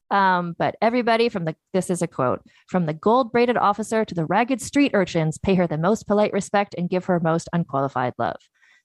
[0.09, 4.15] Um, but everybody from the this is a quote from the gold braided officer to
[4.15, 8.13] the ragged street urchins pay her the most polite respect and give her most unqualified
[8.17, 8.37] love.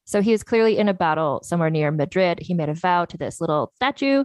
[0.04, 2.40] So he is clearly in a battle somewhere near Madrid.
[2.40, 4.24] He made a vow to this little statue,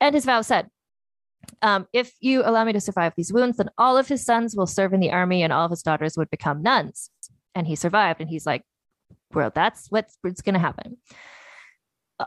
[0.00, 0.68] and his vow said,
[1.62, 4.66] um, if you allow me to survive these wounds, then all of his sons will
[4.66, 7.10] serve in the army and all of his daughters would become nuns.
[7.54, 8.20] And he survived.
[8.20, 8.62] And he's like,
[9.32, 10.98] well, that's what's, what's going to happen.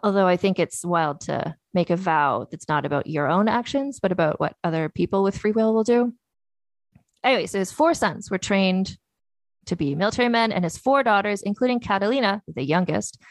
[0.02, 4.00] Although I think it's wild to make a vow that's not about your own actions,
[4.02, 6.14] but about what other people with free will will do.
[7.24, 8.98] Anyway, so his four sons were trained
[9.66, 13.22] to be military men, and his four daughters, including Catalina, the youngest,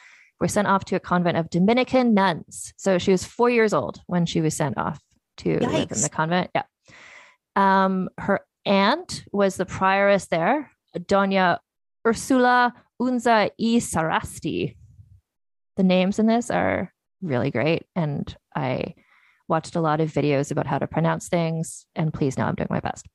[0.40, 2.72] were sent off to a convent of Dominican nuns.
[2.76, 5.00] So she was four years old when she was sent off
[5.38, 6.50] to live in the convent.
[6.54, 6.62] Yeah.
[7.54, 11.58] Um, her aunt was the prioress there, Doña
[12.06, 14.76] Ursula Unza y Sarasti.
[15.82, 16.92] The names in this are
[17.22, 17.86] really great.
[17.96, 18.94] And I
[19.48, 21.86] watched a lot of videos about how to pronounce things.
[21.96, 23.08] And please know I'm doing my best.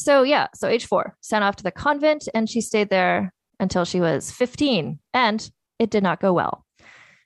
[0.00, 3.84] So, yeah, so age four, sent off to the convent, and she stayed there until
[3.84, 4.98] she was 15.
[5.14, 5.48] And
[5.78, 6.64] it did not go well.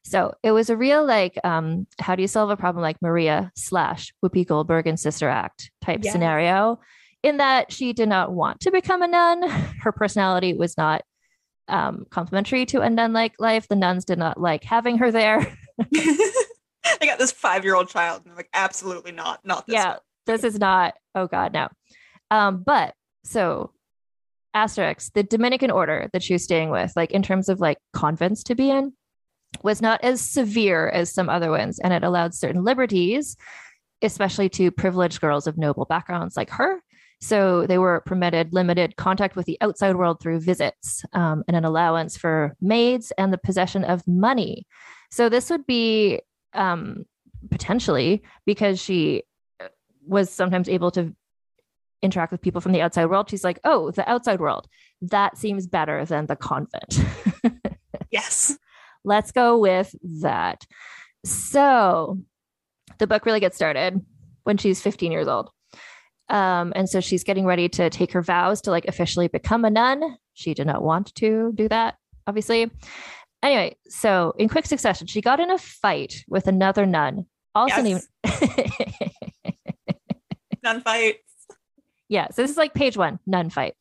[0.04, 3.50] So it was a real like, um, how do you solve a problem like Maria
[3.56, 6.12] slash Whoopi Goldberg and Sister Act type yes.
[6.12, 6.80] scenario?
[7.22, 9.48] In that she did not want to become a nun.
[9.80, 11.00] Her personality was not
[11.68, 13.68] um, complementary to a nun like life.
[13.68, 15.40] The nuns did not like having her there.
[15.94, 19.74] I got this five year old child, and I'm like, absolutely not, not this.
[19.74, 19.98] Yeah, one.
[20.26, 20.94] this is not.
[21.14, 21.68] Oh God, no.
[22.30, 22.94] Um, but
[23.24, 23.72] so
[24.54, 28.42] Asterix, the Dominican order that she was staying with, like in terms of like convents
[28.44, 28.92] to be in,
[29.62, 33.36] was not as severe as some other ones, and it allowed certain liberties,
[34.02, 36.82] especially to privileged girls of noble backgrounds like her.
[37.22, 41.64] So they were permitted limited contact with the outside world through visits um, and an
[41.64, 44.66] allowance for maids and the possession of money.
[45.12, 46.20] So this would be
[46.52, 47.04] um,
[47.48, 49.22] potentially because she
[49.60, 49.68] uh,
[50.04, 51.14] was sometimes able to
[52.02, 53.30] interact with people from the outside world.
[53.30, 54.66] She's like, oh, the outside world,
[55.02, 56.98] that seems better than the convent.
[58.10, 58.58] yes.
[59.04, 60.66] Let's go with that.
[61.24, 62.18] So
[62.98, 64.04] the book really gets started
[64.42, 65.50] when she's 15 years old.
[66.32, 69.70] Um, and so she's getting ready to take her vows to like officially become a
[69.70, 70.16] nun.
[70.32, 72.70] She did not want to do that, obviously.
[73.42, 78.08] Anyway, so in quick succession, she got in a fight with another nun, also yes.
[78.24, 79.12] named
[80.62, 81.16] nun fight.
[82.08, 83.74] Yeah, so this is like page one, nun fight.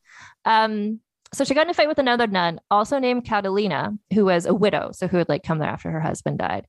[0.44, 1.00] Um,
[1.32, 4.52] so she got in a fight with another nun, also named Catalina, who was a
[4.52, 6.66] widow, so who had like come there after her husband died.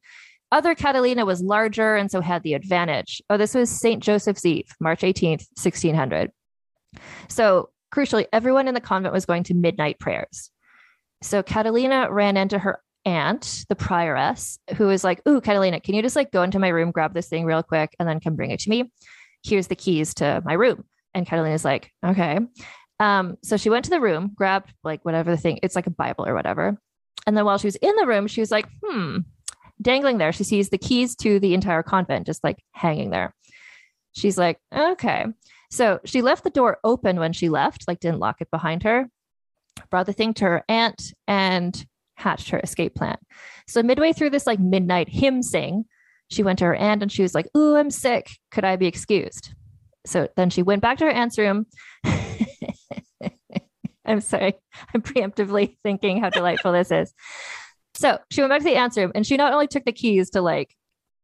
[0.54, 3.24] Other Catalina was larger and so had the advantage.
[3.28, 4.04] Oh, this was St.
[4.04, 6.30] Joseph's Eve, March 18th, 1600.
[7.28, 10.52] So crucially, everyone in the convent was going to midnight prayers.
[11.24, 16.04] So Catalina ran into her aunt, the prioress, who was like, Ooh, Catalina, can you
[16.04, 18.52] just like go into my room, grab this thing real quick, and then come bring
[18.52, 18.92] it to me?
[19.44, 20.84] Here's the keys to my room.
[21.16, 22.38] And Catalina's like, Okay.
[23.00, 25.92] Um, so she went to the room, grabbed like whatever the thing, it's like a
[25.92, 26.78] Bible or whatever.
[27.26, 29.18] And then while she was in the room, she was like, hmm,
[29.82, 33.34] dangling there, she sees the keys to the entire convent just like hanging there.
[34.14, 35.26] She's like, okay.
[35.72, 39.10] So she left the door open when she left, like didn't lock it behind her,
[39.90, 43.18] brought the thing to her aunt and hatched her escape plan.
[43.68, 45.86] So midway through this like midnight hymn sing,
[46.30, 48.30] she went to her aunt and she was like, Ooh, I'm sick.
[48.52, 49.54] Could I be excused?
[50.06, 51.66] So then she went back to her aunt's room.
[54.06, 54.56] I'm sorry.
[54.94, 57.14] I'm preemptively thinking how delightful this is.
[57.96, 60.30] So she went back to the aunt's room and she not only took the keys
[60.32, 60.76] to like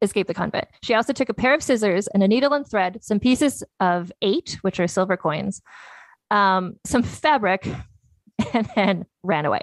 [0.02, 2.98] escape the convent, she also took a pair of scissors and a needle and thread,
[3.02, 5.62] some pieces of eight, which are silver coins,
[6.30, 7.68] um, some fabric,
[8.54, 9.60] and then ran away.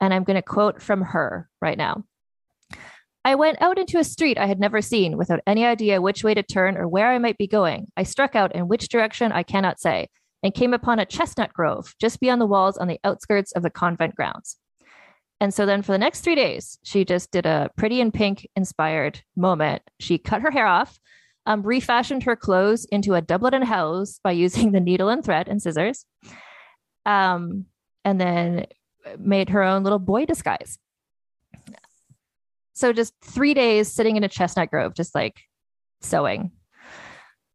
[0.00, 2.04] And I'm going to quote from her right now.
[3.24, 6.34] I went out into a street I had never seen without any idea which way
[6.34, 7.88] to turn or where I might be going.
[7.96, 10.08] I struck out in which direction I cannot say
[10.42, 13.70] and came upon a chestnut grove just beyond the walls on the outskirts of the
[13.70, 14.56] convent grounds.
[15.40, 18.48] And so then for the next three days, she just did a pretty in pink
[18.56, 19.82] inspired moment.
[20.00, 20.98] She cut her hair off,
[21.46, 25.48] um, refashioned her clothes into a doublet and hose by using the needle and thread
[25.48, 26.04] and scissors,
[27.06, 27.66] um,
[28.04, 28.66] and then
[29.18, 30.78] made her own little boy disguise.
[32.74, 35.40] So just three days sitting in a chestnut grove, just like
[36.00, 36.52] sewing.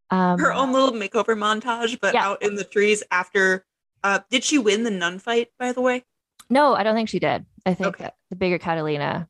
[0.10, 2.28] Um, her own little makeover montage, but yeah.
[2.28, 3.66] out in the trees after.
[4.04, 6.04] Uh, did she win the nun fight, by the way?
[6.50, 7.46] No, I don't think she did.
[7.66, 8.10] I think okay.
[8.30, 9.28] the bigger Catalina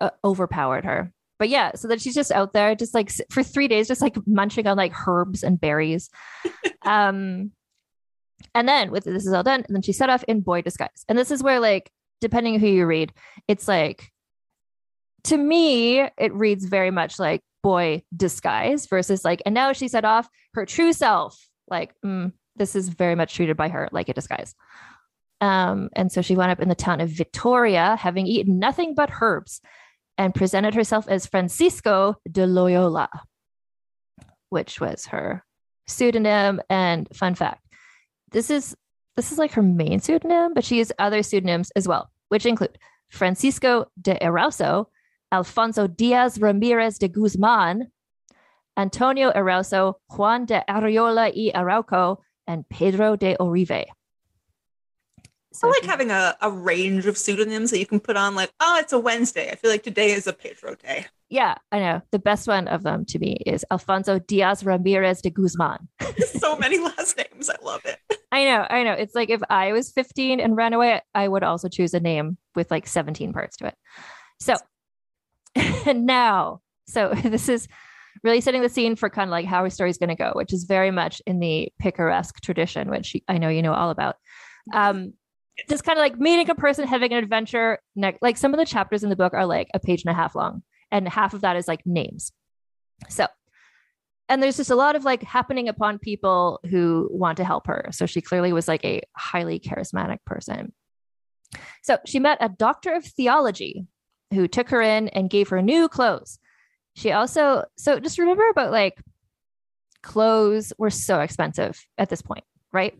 [0.00, 1.12] uh, overpowered her.
[1.38, 4.16] But yeah, so that she's just out there, just like for three days, just like
[4.26, 6.10] munching on like herbs and berries.
[6.82, 7.52] um,
[8.54, 11.04] and then with this is all done, and then she set off in boy disguise.
[11.08, 13.12] And this is where like, depending who you read,
[13.46, 14.10] it's like
[15.24, 20.04] to me, it reads very much like boy disguise versus like, and now she set
[20.04, 21.38] off her true self.
[21.68, 24.54] Like, mm, this is very much treated by her like a disguise.
[25.40, 29.10] Um, and so she wound up in the town of Vitoria, having eaten nothing but
[29.20, 29.60] herbs,
[30.16, 33.08] and presented herself as Francisco de Loyola,
[34.48, 35.44] which was her
[35.86, 36.60] pseudonym.
[36.68, 37.62] And fun fact,
[38.32, 38.76] this is
[39.16, 42.78] this is like her main pseudonym, but she has other pseudonyms as well, which include
[43.10, 44.86] Francisco de Erauso,
[45.32, 47.90] Alfonso Diaz Ramirez de Guzman,
[48.76, 53.86] Antonio Erauso, Juan de Arreola y Arauco, and Pedro de Orive.
[55.58, 58.52] So I like having a, a range of pseudonyms that you can put on, like,
[58.60, 59.50] oh, it's a Wednesday.
[59.50, 61.06] I feel like today is a Pedro day.
[61.30, 62.00] Yeah, I know.
[62.12, 65.88] The best one of them to me is Alfonso Diaz Ramirez de Guzman.
[66.38, 67.50] so many last names.
[67.50, 67.98] I love it.
[68.30, 68.66] I know.
[68.70, 68.92] I know.
[68.92, 72.38] It's like if I was 15 and ran away, I would also choose a name
[72.54, 73.74] with like 17 parts to it.
[74.38, 74.54] So
[75.92, 77.66] now, so this is
[78.22, 80.30] really setting the scene for kind of like how our story is going to go,
[80.34, 84.16] which is very much in the picaresque tradition, which I know you know all about.
[84.72, 85.14] Um,
[85.68, 87.78] just kind of like meeting a person, having an adventure.
[88.20, 90.34] Like some of the chapters in the book are like a page and a half
[90.34, 92.32] long, and half of that is like names.
[93.08, 93.26] So,
[94.28, 97.88] and there's just a lot of like happening upon people who want to help her.
[97.92, 100.72] So she clearly was like a highly charismatic person.
[101.82, 103.86] So she met a doctor of theology
[104.34, 106.38] who took her in and gave her new clothes.
[106.94, 109.00] She also, so just remember about like
[110.02, 112.98] clothes were so expensive at this point, right?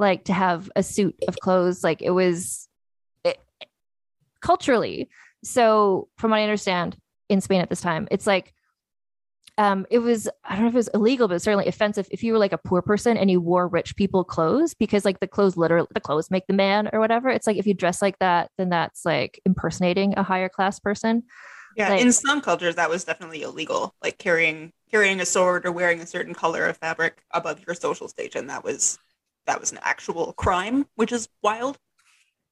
[0.00, 2.68] Like to have a suit of clothes like it was
[3.24, 3.38] it,
[4.40, 5.08] culturally
[5.44, 6.96] so from what i understand
[7.28, 8.52] in spain at this time it's like
[9.60, 12.32] um, it was I don't know if it was illegal, but certainly offensive if you
[12.32, 15.54] were like a poor person and you wore rich people clothes because like the clothes
[15.54, 17.28] literally the clothes make the man or whatever.
[17.28, 21.24] It's like if you dress like that, then that's like impersonating a higher class person.
[21.76, 25.72] Yeah, like, in some cultures that was definitely illegal, like carrying carrying a sword or
[25.72, 28.46] wearing a certain color of fabric above your social station.
[28.46, 28.98] That was
[29.46, 31.78] that was an actual crime, which is wild.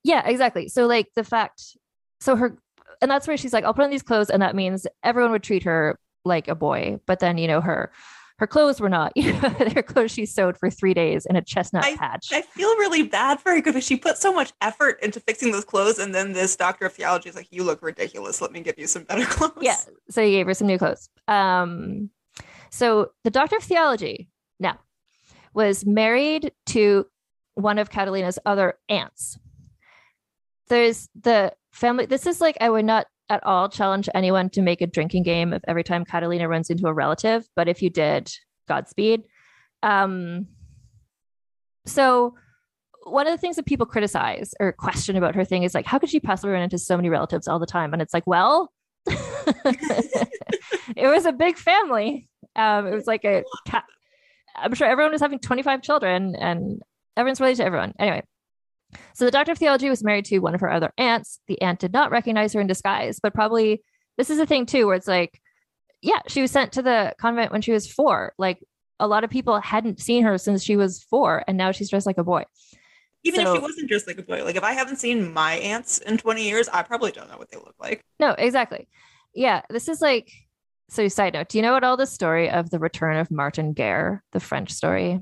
[0.05, 0.69] Yeah, exactly.
[0.69, 1.77] So like the fact,
[2.21, 2.57] so her,
[3.01, 5.43] and that's where she's like, I'll put on these clothes, and that means everyone would
[5.43, 6.99] treat her like a boy.
[7.07, 7.93] But then you know her,
[8.39, 9.13] her clothes were not.
[9.17, 12.29] You know, their clothes she sewed for three days in a chestnut I, patch.
[12.33, 15.65] I feel really bad for her because she put so much effort into fixing those
[15.65, 18.41] clothes, and then this doctor of theology is like, "You look ridiculous.
[18.41, 19.77] Let me give you some better clothes." Yeah.
[20.11, 21.09] So he gave her some new clothes.
[21.27, 22.11] Um,
[22.71, 24.31] so the doctor of theology.
[24.61, 24.79] Now,
[25.59, 27.05] was married to
[27.55, 29.37] one of Catalina's other aunts.
[30.69, 32.07] There's the family.
[32.07, 35.53] This is like, I would not at all challenge anyone to make a drinking game
[35.53, 38.33] of every time Catalina runs into a relative, but if you did,
[38.69, 39.25] Godspeed.
[39.83, 40.47] Um,
[41.87, 42.37] so,
[43.03, 45.99] one of the things that people criticize or question about her thing is like, how
[45.99, 47.93] could she possibly run into so many relatives all the time?
[47.93, 48.73] And it's like, well,
[49.09, 52.29] it was a big family.
[52.55, 53.83] Um, it was like a cat.
[54.61, 56.83] I'm sure everyone was having 25 children and
[57.17, 57.95] everyone's related to everyone.
[57.99, 58.23] Anyway,
[59.15, 61.41] so the doctor of theology was married to one of her other aunts.
[61.49, 63.83] The aunt did not recognize her in disguise, but probably
[64.17, 65.41] this is a thing too, where it's like,
[66.01, 68.33] yeah, she was sent to the convent when she was four.
[68.39, 68.59] Like
[69.01, 72.07] a lot of people hadn't seen her since she was four, and now she's dressed
[72.07, 72.45] like a boy.
[73.25, 75.55] Even so, if she wasn't dressed like a boy, like if I haven't seen my
[75.55, 78.05] aunts in 20 years, I probably don't know what they look like.
[78.21, 78.89] No, exactly.
[79.35, 80.31] Yeah, this is like
[80.91, 83.73] so, side note, do you know what all the story of the return of Martin
[83.75, 85.21] Guerre, the French story?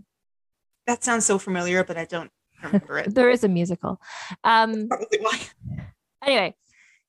[0.87, 2.31] That sounds so familiar, but I don't
[2.63, 3.15] remember it.
[3.15, 4.01] there is a musical.
[4.45, 5.41] Um, probably why.
[6.25, 6.55] Anyway,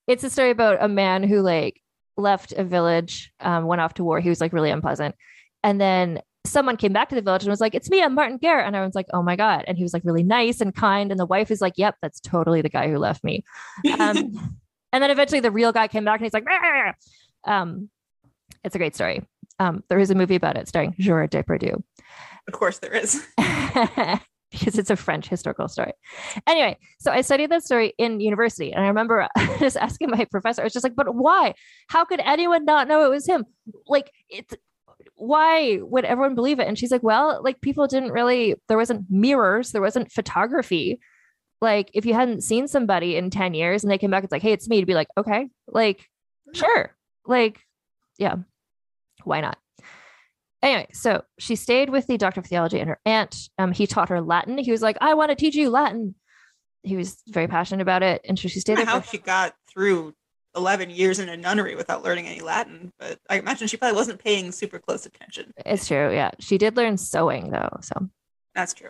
[0.08, 1.82] it's a story about a man who like
[2.17, 4.20] left a village, um, went off to war.
[4.20, 5.15] He was like really unpleasant,
[5.63, 8.38] and then someone came back to the village and was like, "It's me, I'm Martin
[8.38, 11.12] Guerre," and everyone's like, "Oh my god!" And he was like really nice and kind,
[11.12, 13.44] and the wife is like, "Yep, that's totally the guy who left me."
[14.00, 14.58] Um,
[14.94, 16.46] and then eventually the real guy came back and he's like,
[17.44, 17.90] um,
[18.68, 19.26] it's a great story.
[19.60, 21.82] Um, there is a movie about it starring Gerard Depardieu.
[22.48, 23.26] Of course, there is.
[24.52, 25.94] because it's a French historical story.
[26.46, 29.28] Anyway, so I studied that story in university, and I remember
[29.60, 31.54] just asking my professor, I was just like, "But why?
[31.88, 33.46] How could anyone not know it was him?
[33.88, 34.56] Like, it's
[35.18, 36.68] why would everyone believe it?
[36.68, 41.00] And she's like, well, like people didn't really, there wasn't mirrors, there wasn't photography.
[41.60, 44.44] Like if you hadn't seen somebody in 10 years and they came back, it's like,
[44.44, 46.08] hey, it's me to be like, okay, like,
[46.54, 46.96] sure.
[47.26, 47.60] Like,
[48.20, 48.36] yeah,
[49.24, 49.58] why not?
[50.62, 53.50] Anyway, so she stayed with the doctor of theology and her aunt.
[53.58, 54.58] Um, he taught her Latin.
[54.58, 56.15] He was like, I want to teach you Latin.
[56.84, 58.22] He was very passionate about it.
[58.28, 58.86] And so she stayed there.
[58.86, 60.15] How For, she got through
[60.56, 64.24] 11 years in a nunnery without learning any Latin, but I imagine she probably wasn't
[64.24, 65.54] paying super close attention.
[65.65, 66.12] it's true.
[66.12, 66.32] Yeah.
[66.40, 67.78] She did learn sewing though.
[67.82, 68.10] So
[68.56, 68.90] That's true.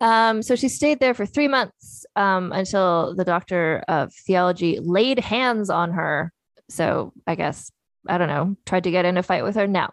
[0.00, 5.20] Um, so she stayed there for three months um, until the doctor of theology laid
[5.20, 6.32] hands on her.
[6.68, 7.70] So I guess,
[8.08, 9.66] I don't know, tried to get in a fight with her.
[9.66, 9.92] Now,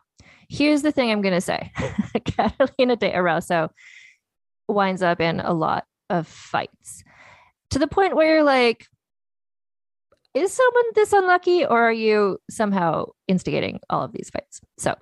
[0.50, 1.72] here's the thing I'm going to say
[2.26, 3.70] Catalina de Erauso
[4.68, 7.04] winds up in a lot of fights
[7.72, 8.86] to the point where you're like,
[10.34, 14.62] is someone this unlucky or are you somehow instigating all of these fights?
[14.78, 14.96] So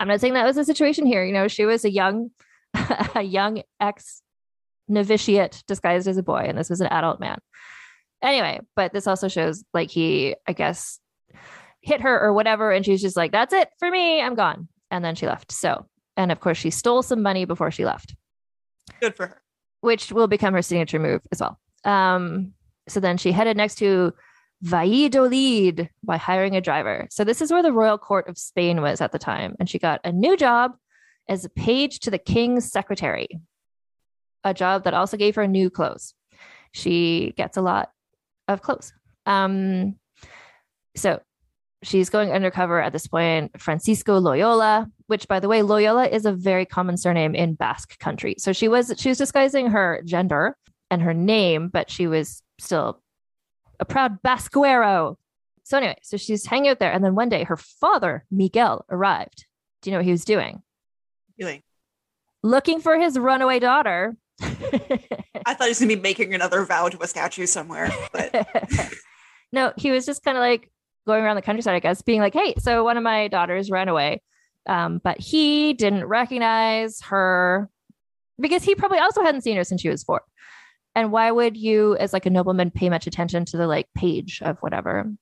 [0.00, 1.24] I'm not saying that was the situation here.
[1.24, 2.30] You know, she was a young,
[3.14, 4.22] a young ex
[4.88, 7.38] novitiate disguised as a boy, and this was an adult man.
[8.22, 11.00] Anyway, but this also shows like he, I guess,
[11.86, 14.20] hit her or whatever, and she's just like, "That's it for me.
[14.20, 15.52] I'm gone." And then she left.
[15.52, 18.14] So, and of course, she stole some money before she left,
[19.00, 19.42] Good for her.
[19.80, 21.58] which will become her signature move as well.
[21.84, 22.52] Um,
[22.88, 24.12] so then she headed next to
[24.62, 27.06] Valladolid by hiring a driver.
[27.10, 29.78] So this is where the royal court of Spain was at the time, and she
[29.78, 30.72] got a new job
[31.28, 33.28] as a page to the king's secretary,
[34.44, 36.14] a job that also gave her new clothes.
[36.72, 37.90] She gets a lot
[38.48, 38.92] of clothes.
[39.24, 39.96] Um,
[40.94, 41.20] so
[41.82, 43.60] she's going undercover at this point.
[43.60, 48.36] Francisco Loyola, which by the way, Loyola is a very common surname in Basque country.
[48.38, 50.56] So she was she was disguising her gender
[50.90, 53.02] and her name, but she was still
[53.80, 55.16] a proud Basquero.
[55.64, 59.46] So anyway, so she's hanging out there, and then one day her father Miguel arrived.
[59.82, 60.62] Do you know what he was doing?
[61.38, 61.62] Doing.
[62.42, 64.16] Looking for his runaway daughter.
[64.40, 68.46] I thought he was gonna be making another vow to a statue somewhere, but
[69.52, 70.70] no, he was just kind of like
[71.06, 73.88] going around the countryside, I guess, being like, "Hey, so one of my daughters ran
[73.88, 74.22] away,"
[74.66, 77.70] um, but he didn't recognize her
[78.40, 80.22] because he probably also hadn't seen her since she was four.
[80.94, 84.40] And why would you, as like a nobleman, pay much attention to the like page
[84.42, 85.12] of whatever?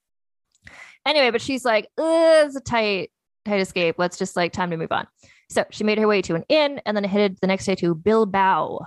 [1.05, 3.11] Anyway, but she's like, "Ugh, it's a tight,
[3.45, 3.95] tight escape.
[3.97, 5.07] Let's just like time to move on.
[5.49, 7.93] So she made her way to an inn and then headed the next day to
[7.93, 8.79] Bilbao.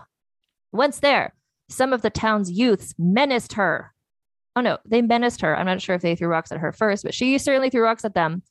[0.72, 1.34] Once there,
[1.68, 3.94] some of the town's youths menaced her.
[4.58, 5.56] Oh no, they menaced her.
[5.56, 8.04] I'm not sure if they threw rocks at her first, but she certainly threw rocks
[8.04, 8.42] at them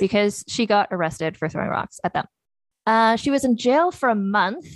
[0.00, 2.26] because she got arrested for throwing rocks at them.
[2.88, 4.66] Uh, she was in jail for a month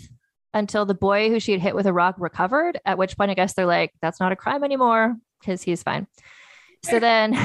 [0.55, 3.35] until the boy who she had hit with a rock recovered, at which point I
[3.35, 6.07] guess they're like, that's not a crime anymore because he's fine.
[6.85, 7.37] So then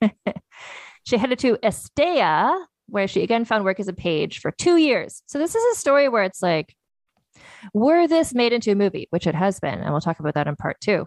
[1.04, 5.22] she headed to Estella, where she again found work as a page for two years.
[5.26, 6.74] So this is a story where it's like,
[7.74, 10.48] were this made into a movie, which it has been, and we'll talk about that
[10.48, 11.06] in part two.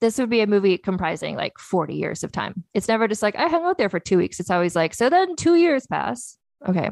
[0.00, 2.64] This would be a movie comprising like 40 years of time.
[2.74, 4.40] It's never just like, I hung out there for two weeks.
[4.40, 6.36] It's always like, so then two years pass.
[6.68, 6.90] Okay.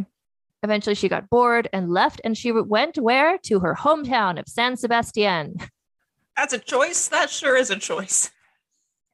[0.63, 3.37] Eventually, she got bored and left, and she went where?
[3.39, 5.57] To her hometown of San Sebastian,
[6.37, 7.09] that's a choice.
[7.09, 8.31] That sure is a choice.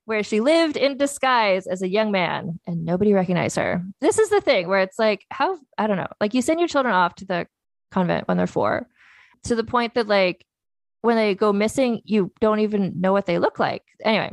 [0.04, 3.82] where she lived in disguise as a young man and nobody recognized her.
[4.00, 6.68] This is the thing where it's like, how, I don't know, like you send your
[6.68, 7.46] children off to the
[7.90, 8.86] convent when they're four
[9.44, 10.44] to the point that, like,
[11.02, 13.82] when they go missing, you don't even know what they look like.
[14.04, 14.32] Anyway,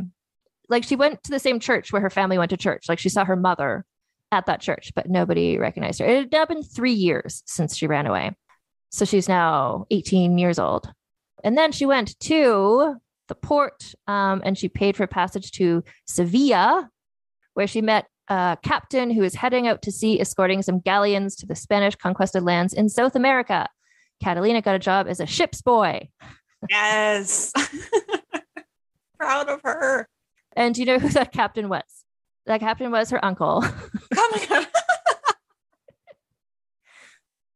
[0.70, 2.90] like she went to the same church where her family went to church.
[2.90, 3.86] Like she saw her mother
[4.32, 6.06] at that church, but nobody recognized her.
[6.06, 8.36] It had now been three years since she ran away.
[8.90, 10.92] So she's now 18 years old.
[11.44, 12.96] And then she went to
[13.28, 16.90] the port um, and she paid for passage to Sevilla,
[17.54, 21.46] where she met a captain who was heading out to sea escorting some galleons to
[21.46, 23.68] the Spanish conquested lands in South America.
[24.22, 26.10] Catalina got a job as a ship's boy.
[26.70, 27.54] Yes.
[29.20, 30.08] Proud of her.
[30.56, 31.84] And do you know who that captain was?
[32.46, 34.68] That captain was her uncle, Oh my god.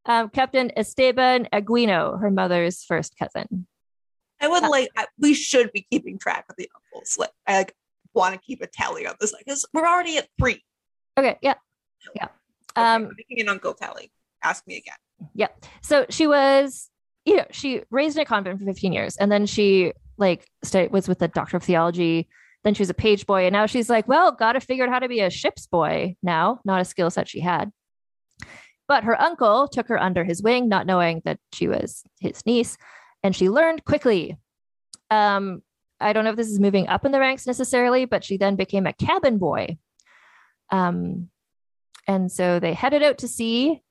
[0.06, 3.68] um, Captain Esteban Eguiño, her mother's first cousin.
[4.42, 4.90] I would like.
[4.98, 7.16] I, we should be keeping track of the uncles.
[7.18, 7.76] Like, I like,
[8.14, 10.64] want to keep a tally on this, because we're already at three.
[11.18, 11.54] Okay, yeah,
[12.16, 12.26] yeah.
[12.26, 12.32] Okay,
[12.76, 14.12] Um, making an uncle tally.
[14.44, 14.96] Ask me again.
[15.36, 15.66] Yep.
[15.84, 16.90] So she was,
[17.26, 20.46] you know, she raised in a convent for 15 years and then she like
[20.92, 22.28] was with the doctor of theology.
[22.64, 23.46] Then she was a page boy.
[23.46, 26.16] And now she's like, well, got to figure out how to be a ship's boy
[26.22, 27.72] now, not a skill set she had.
[28.88, 32.78] But her uncle took her under his wing, not knowing that she was his niece.
[33.24, 34.38] And she learned quickly.
[35.10, 35.64] Um,
[36.00, 38.56] I don't know if this is moving up in the ranks necessarily, but she then
[38.56, 39.78] became a cabin boy.
[40.72, 41.30] Um,
[42.08, 43.82] and so they headed out to sea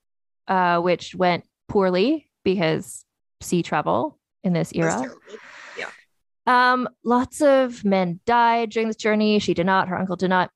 [0.51, 3.05] uh, which went poorly because
[3.41, 4.93] sea travel in this era.
[4.93, 5.21] terrible.
[6.47, 9.39] Um, lots of men died during this journey.
[9.39, 10.51] She did not, her uncle did not.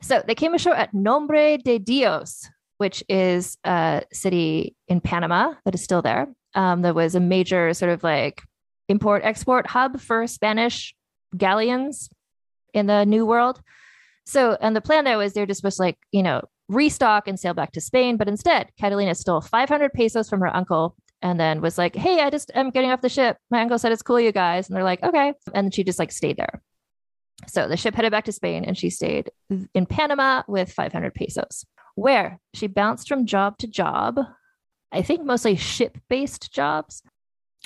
[0.00, 2.48] So they came ashore at Nombre de Dios,
[2.78, 6.28] which is a city in Panama that is still there.
[6.54, 8.42] Um, that was a major sort of like
[8.88, 10.94] import export hub for Spanish
[11.36, 12.08] galleons
[12.72, 13.60] in the New World.
[14.24, 17.38] So, and the plan there was they're just supposed to like, you know, restock and
[17.38, 18.16] sail back to Spain.
[18.16, 22.30] But instead, Catalina stole 500 pesos from her uncle and then was like, Hey, I
[22.30, 23.36] just am getting off the ship.
[23.50, 24.68] My uncle said it's cool, you guys.
[24.68, 25.34] And they're like, Okay.
[25.54, 26.62] And she just like stayed there.
[27.46, 29.30] So the ship headed back to Spain and she stayed
[29.74, 31.64] in Panama with 500 pesos,
[31.94, 34.18] where she bounced from job to job.
[34.90, 37.02] I think mostly ship based jobs.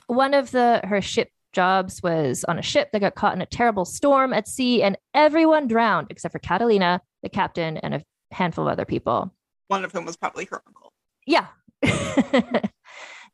[0.07, 3.47] One of the her ship jobs was on a ship that got caught in a
[3.47, 8.67] terrible storm at sea, and everyone drowned except for Catalina, the captain, and a handful
[8.67, 9.33] of other people.
[9.69, 10.93] One of whom was probably her uncle.
[11.27, 11.47] Yeah.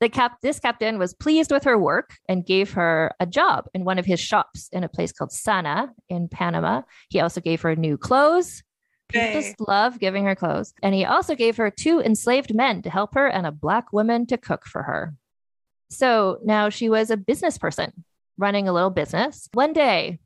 [0.01, 3.84] the cap this captain was pleased with her work and gave her a job in
[3.84, 6.82] one of his shops in a place called Sana in Panama.
[7.09, 8.62] He also gave her new clothes.
[9.09, 9.34] People Yay.
[9.34, 10.74] just love giving her clothes.
[10.82, 14.26] And he also gave her two enslaved men to help her and a black woman
[14.26, 15.14] to cook for her.
[15.90, 18.05] So now she was a business person
[18.36, 19.49] running a little business.
[19.55, 20.20] One day,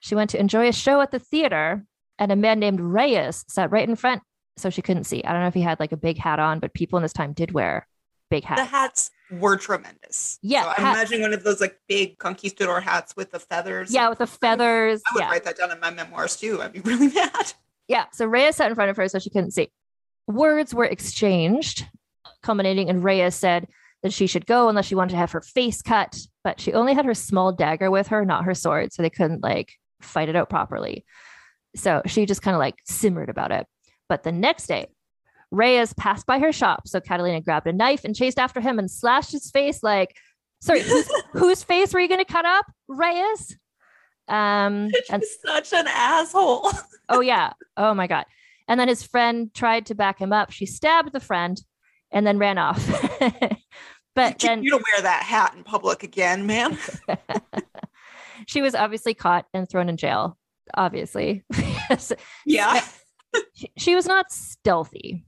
[0.00, 1.84] she went to enjoy a show at the theater,
[2.18, 4.22] and a man named Reyes sat right in front,
[4.56, 5.24] so she couldn't see.
[5.24, 7.12] I don't know if he had like a big hat on, but people in this
[7.12, 7.86] time did wear
[8.30, 9.10] big The hats.
[9.30, 10.38] were tremendous.
[10.42, 13.92] Yeah, So I'm hat- imagining one of those like big conquistador hats with the feathers.
[13.92, 15.02] Yeah, with the feathers.
[15.10, 15.30] I would yeah.
[15.30, 16.60] write that down in my memoirs too.
[16.62, 17.52] I'd be really mad.
[17.88, 18.06] Yeah.
[18.12, 19.70] So Reyes sat in front of her so she couldn't see.
[20.26, 21.86] Words were exchanged,
[22.42, 23.66] culminating in Reyes said
[24.02, 26.18] that she should go unless she wanted to have her face cut.
[26.44, 28.92] But she only had her small dagger with her, not her sword.
[28.92, 31.04] So they couldn't like fight it out properly.
[31.76, 33.66] So she just kind of like simmered about it.
[34.08, 34.86] But the next day,
[35.50, 36.86] Reyes passed by her shop.
[36.86, 40.16] So Catalina grabbed a knife and chased after him and slashed his face like,
[40.60, 42.66] sorry, whose, whose face were you going to cut up?
[42.88, 43.56] Reyes?
[44.28, 46.70] Um, and She's such an asshole.
[47.08, 48.26] oh yeah oh my god
[48.68, 51.62] and then his friend tried to back him up she stabbed the friend
[52.10, 52.86] and then ran off
[54.14, 56.76] but then you don't wear that hat in public again, man.
[58.46, 60.36] she was obviously caught and thrown in jail
[60.74, 61.44] obviously
[62.44, 62.82] Yeah.
[63.54, 65.24] she, she was not stealthy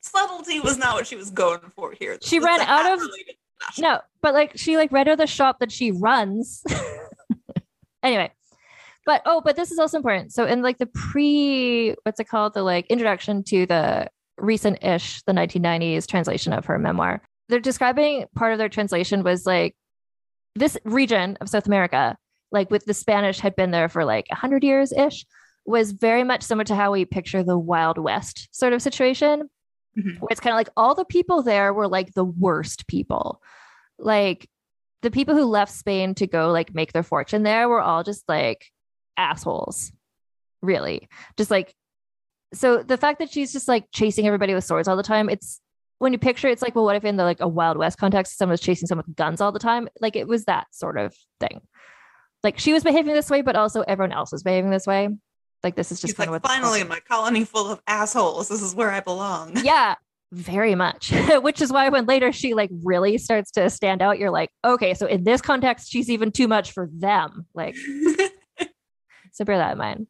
[0.00, 2.16] Subtlety was not what she was going for here.
[2.16, 3.02] This She ran out of-
[3.78, 6.62] no but like she like ran out of the shop that she runs.
[8.02, 8.32] Anyway
[9.04, 10.32] but oh but this is also important.
[10.32, 12.54] So in like the pre what's it called?
[12.54, 14.08] The like introduction to the
[14.40, 19.76] recent-ish the 1990s translation of her memoir they're describing part of their translation was like
[20.54, 22.16] this region of south america
[22.50, 25.26] like with the spanish had been there for like 100 years ish
[25.66, 29.48] was very much similar to how we picture the wild west sort of situation
[29.98, 30.20] Mhm.
[30.20, 33.42] where it's kind of like all the people there were like the worst people.
[33.98, 34.48] Like
[35.02, 38.22] the people who left spain to go like make their fortune there were all just
[38.28, 38.66] like
[39.16, 39.92] assholes
[40.62, 41.08] really.
[41.36, 41.74] Just like
[42.54, 45.60] so the fact that she's just like chasing everybody with swords all the time it's
[45.98, 47.98] when you picture it, it's like well what if in the like a wild west
[47.98, 49.88] context someone's chasing someone with guns all the time?
[50.00, 51.60] Like it was that sort of thing.
[52.44, 55.08] Like she was behaving this way but also everyone else was behaving this way
[55.62, 58.48] like this is just She's like, finally, my colony full of assholes.
[58.48, 59.56] This is where I belong.
[59.64, 59.94] yeah
[60.32, 61.12] very much.
[61.42, 64.94] Which is why when later she like really starts to stand out you're like okay
[64.94, 67.46] so in this context she's even too much for them.
[67.54, 67.76] Like
[69.32, 70.06] so bear that in mind.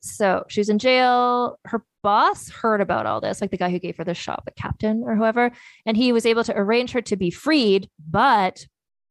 [0.00, 1.58] So she was in jail.
[1.64, 4.50] Her boss heard about all this like the guy who gave her the shop the
[4.50, 5.52] captain or whoever
[5.86, 8.66] and he was able to arrange her to be freed but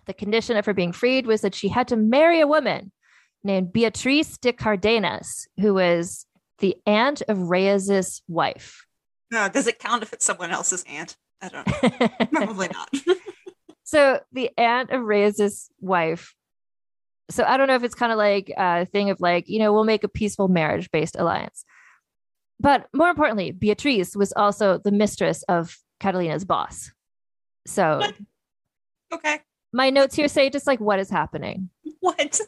[0.07, 2.91] the condition of her being freed was that she had to marry a woman
[3.43, 6.25] named Beatrice de cardenas who is
[6.59, 8.85] the aunt of reyes's wife
[9.31, 11.15] does it count if it's someone else's aunt?
[11.41, 12.09] I don't know.
[12.31, 12.89] Probably not.
[13.83, 16.35] so the aunt of Reyes's wife.
[17.29, 19.71] So I don't know if it's kind of like a thing of like, you know,
[19.71, 21.63] we'll make a peaceful marriage based alliance.
[22.59, 26.91] But more importantly, Beatrice was also the mistress of Catalina's boss.
[27.65, 28.15] So What?
[29.13, 29.39] okay.
[29.73, 31.69] my notes here say just like what is happening.
[32.01, 32.39] What?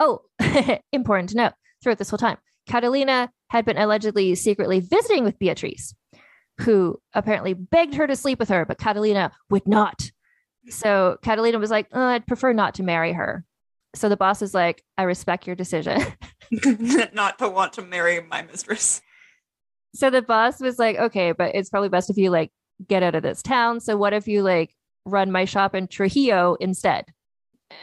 [0.00, 0.22] Oh,
[0.92, 5.94] important to note throughout this whole time, Catalina had been allegedly secretly visiting with Beatrice,
[6.60, 10.10] who apparently begged her to sleep with her, but Catalina would not.
[10.68, 13.44] So Catalina was like, "Uh, I'd prefer not to marry her.
[13.94, 16.00] So the boss is like, I respect your decision.
[17.12, 19.02] not to want to marry my mistress.
[19.94, 22.50] so the boss was like, okay, but it's probably best if you like
[22.86, 23.80] get out of this town.
[23.80, 24.74] So what if you like
[25.04, 27.06] run my shop in Trujillo instead?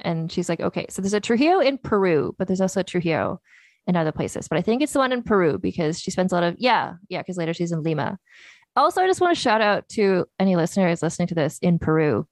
[0.01, 0.85] And she's like, okay.
[0.89, 3.41] So there's a Trujillo in Peru, but there's also a Trujillo
[3.88, 4.47] in other places.
[4.47, 6.93] But I think it's the one in Peru because she spends a lot of, yeah,
[7.09, 8.17] yeah, because later she's in Lima.
[8.75, 12.27] Also, I just want to shout out to any listeners listening to this in Peru.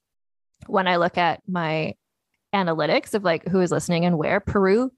[0.68, 1.96] When I look at my
[2.54, 4.92] analytics of like who is listening and where, Peru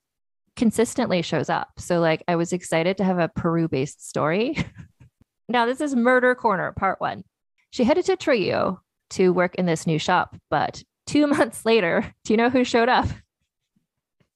[0.57, 1.69] consistently shows up.
[1.77, 4.57] So, like, I was excited to have a Peru based story.
[5.47, 7.23] now, this is Murder Corner, part one.
[7.69, 8.81] She headed to Trujillo
[9.11, 12.89] to work in this new shop, but two months later, do you know who showed
[12.89, 13.07] up?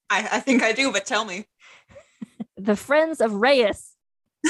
[0.09, 1.45] I, I think I do, but tell me.
[2.57, 3.95] the friends of Reyes.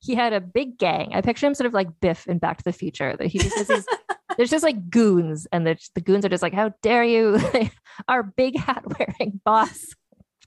[0.00, 1.12] he had a big gang.
[1.14, 3.16] I picture him sort of like Biff in Back to the Future.
[3.16, 3.86] That he just has these,
[4.36, 7.40] there's just like goons, and the, the goons are just like, "How dare you,
[8.08, 9.94] our big hat wearing boss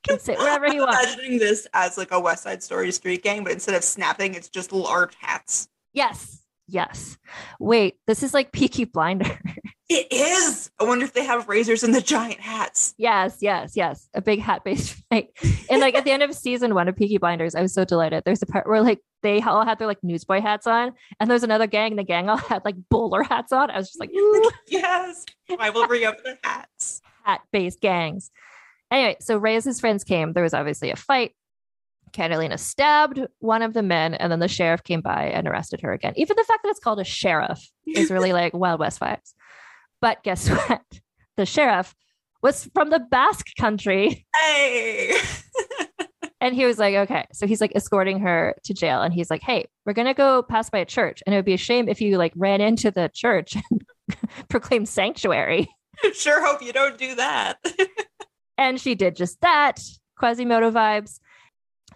[0.04, 3.24] can sit wherever he I'm wants." imagining this as like a West Side Story street
[3.24, 5.70] gang, but instead of snapping, it's just large hats.
[5.94, 7.18] Yes, yes.
[7.60, 9.40] Wait, this is like Peaky Blinder.
[9.88, 10.72] It is.
[10.80, 12.96] I wonder if they have razors in the giant hats.
[12.98, 14.10] yes, yes, yes.
[14.16, 15.30] A big hat based fight.
[15.70, 18.24] And like at the end of season one of Peaky Blinders, I was so delighted.
[18.26, 21.44] There's a part where like they all had their like newsboy hats on, and there's
[21.44, 21.96] another gang.
[21.98, 23.70] The gang all had like bowler hats on.
[23.70, 24.12] I was just like,
[24.68, 25.26] yes,
[25.60, 27.02] I will bring up the hats.
[27.24, 28.32] hat based gangs.
[28.92, 30.34] Anyway, so Reyes's friends came.
[30.34, 31.32] There was obviously a fight.
[32.16, 35.92] Catalina stabbed one of the men, and then the sheriff came by and arrested her
[35.92, 36.14] again.
[36.16, 39.34] Even the fact that it's called a sheriff is really like Wild West vibes.
[40.02, 40.82] But guess what?
[41.36, 41.94] The sheriff
[42.42, 44.26] was from the Basque country.
[44.36, 45.18] Hey.
[46.42, 47.26] And he was like, okay.
[47.34, 49.02] So he's like escorting her to jail.
[49.02, 51.24] And he's like, hey, we're going to go pass by a church.
[51.26, 53.84] And it would be a shame if you like ran into the church and
[54.48, 55.68] proclaimed sanctuary.
[56.14, 57.58] sure hope you don't do that.
[58.60, 59.80] And she did just that.
[60.18, 61.20] Quasimodo vibes.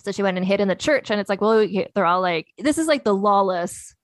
[0.04, 1.10] So she went and hid in the church.
[1.12, 3.96] And it's like, well, they're all like, this is like the lawless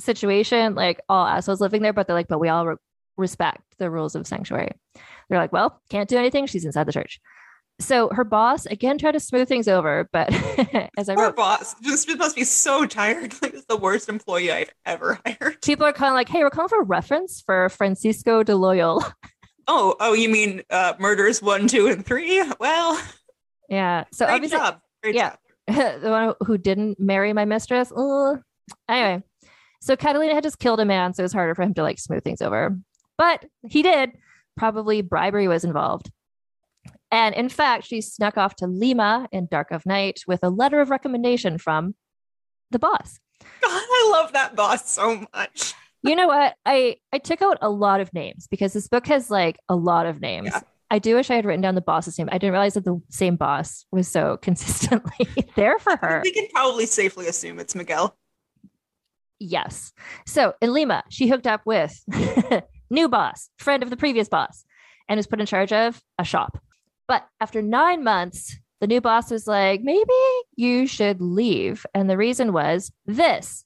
[0.00, 0.74] situation.
[0.74, 2.76] Like all assholes living there, but they're like, but we all re-
[3.16, 4.72] respect the rules of sanctuary.
[5.28, 6.46] They're like, well, can't do anything.
[6.46, 7.20] She's inside the church.
[7.78, 10.30] So her boss again tried to smooth things over, but
[10.98, 11.74] as I Poor wrote, boss.
[11.74, 13.34] This must be so tired.
[13.42, 15.62] Like it's the worst employee I've ever hired.
[15.62, 19.14] people are kind of like, hey, we're calling for a reference for Francisco de Loyola.
[19.66, 22.44] Oh, oh, you mean uh, murders one, two, and three?
[22.58, 23.00] Well,
[23.68, 24.04] yeah.
[24.12, 24.80] So great obviously, job.
[25.04, 25.36] Yeah.
[25.66, 27.92] the one who didn't marry my mistress.
[27.96, 28.40] Ugh.
[28.88, 29.22] Anyway,
[29.80, 31.98] so Catalina had just killed a man, so it was harder for him to like
[31.98, 32.76] smooth things over.
[33.16, 34.12] But he did.
[34.56, 36.10] Probably bribery was involved.
[37.10, 40.80] And in fact, she snuck off to Lima in dark of night with a letter
[40.80, 41.94] of recommendation from
[42.70, 43.18] the boss.
[43.40, 45.74] God, I love that boss so much.
[46.02, 46.56] You know what?
[46.64, 50.06] I I took out a lot of names because this book has like a lot
[50.06, 50.50] of names.
[50.52, 50.60] Yeah.
[50.90, 52.28] I do wish I had written down the boss's name.
[52.32, 56.20] I didn't realize that the same boss was so consistently there for her.
[56.24, 58.16] We can probably safely assume it's Miguel.
[59.38, 59.92] Yes.
[60.26, 61.98] So in Lima, she hooked up with
[62.90, 64.64] new boss, friend of the previous boss,
[65.08, 66.62] and was put in charge of a shop.
[67.08, 70.12] But after nine months, the new boss was like, maybe
[70.56, 71.86] you should leave.
[71.94, 73.64] And the reason was this.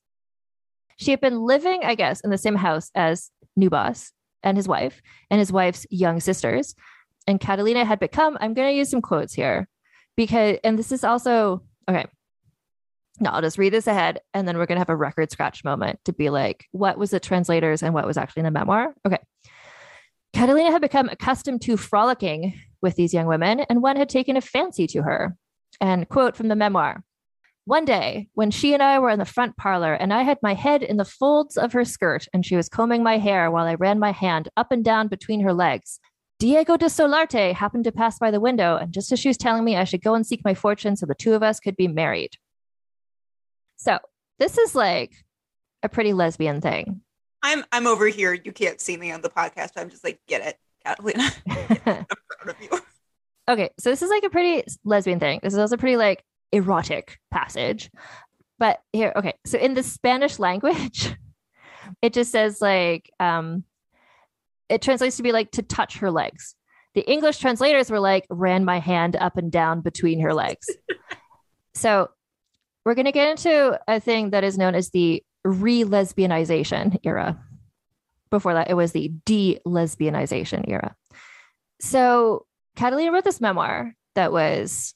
[0.96, 4.12] She had been living, I guess, in the same house as new boss
[4.42, 6.74] and his wife and his wife's young sisters.
[7.26, 9.68] And Catalina had become, I'm going to use some quotes here
[10.16, 12.04] because, and this is also, okay,
[13.20, 15.64] no, I'll just read this ahead and then we're going to have a record scratch
[15.64, 18.94] moment to be like, what was the translators and what was actually in the memoir?
[19.06, 19.18] Okay.
[20.34, 24.40] Catalina had become accustomed to frolicking with these young women, and one had taken a
[24.40, 25.36] fancy to her.
[25.80, 27.04] And quote from the memoir
[27.66, 30.54] One day, when she and I were in the front parlor, and I had my
[30.54, 33.74] head in the folds of her skirt, and she was combing my hair while I
[33.74, 36.00] ran my hand up and down between her legs,
[36.44, 39.64] Diego de Solarte happened to pass by the window, and just as she was telling
[39.64, 41.88] me I should go and seek my fortune so the two of us could be
[41.88, 42.32] married.
[43.76, 43.98] So,
[44.38, 45.14] this is like
[45.82, 47.00] a pretty lesbian thing.
[47.42, 48.34] I'm I'm over here.
[48.34, 49.70] You can't see me on the podcast.
[49.78, 51.30] I'm just like, get it, Catalina.
[51.48, 52.68] I'm proud of you.
[53.48, 55.40] okay, so this is like a pretty lesbian thing.
[55.42, 56.22] This is also pretty like
[56.52, 57.90] erotic passage.
[58.58, 61.16] But here, okay, so in the Spanish language,
[62.02, 63.64] it just says like um
[64.68, 66.54] it translates to be like to touch her legs.
[66.94, 70.66] The English translators were like ran my hand up and down between her legs.
[71.74, 72.10] so
[72.84, 77.38] we're going to get into a thing that is known as the re-lesbianization era.
[78.30, 80.94] Before that, it was the de-lesbianization era.
[81.80, 82.46] So
[82.76, 84.94] Catalina wrote this memoir that was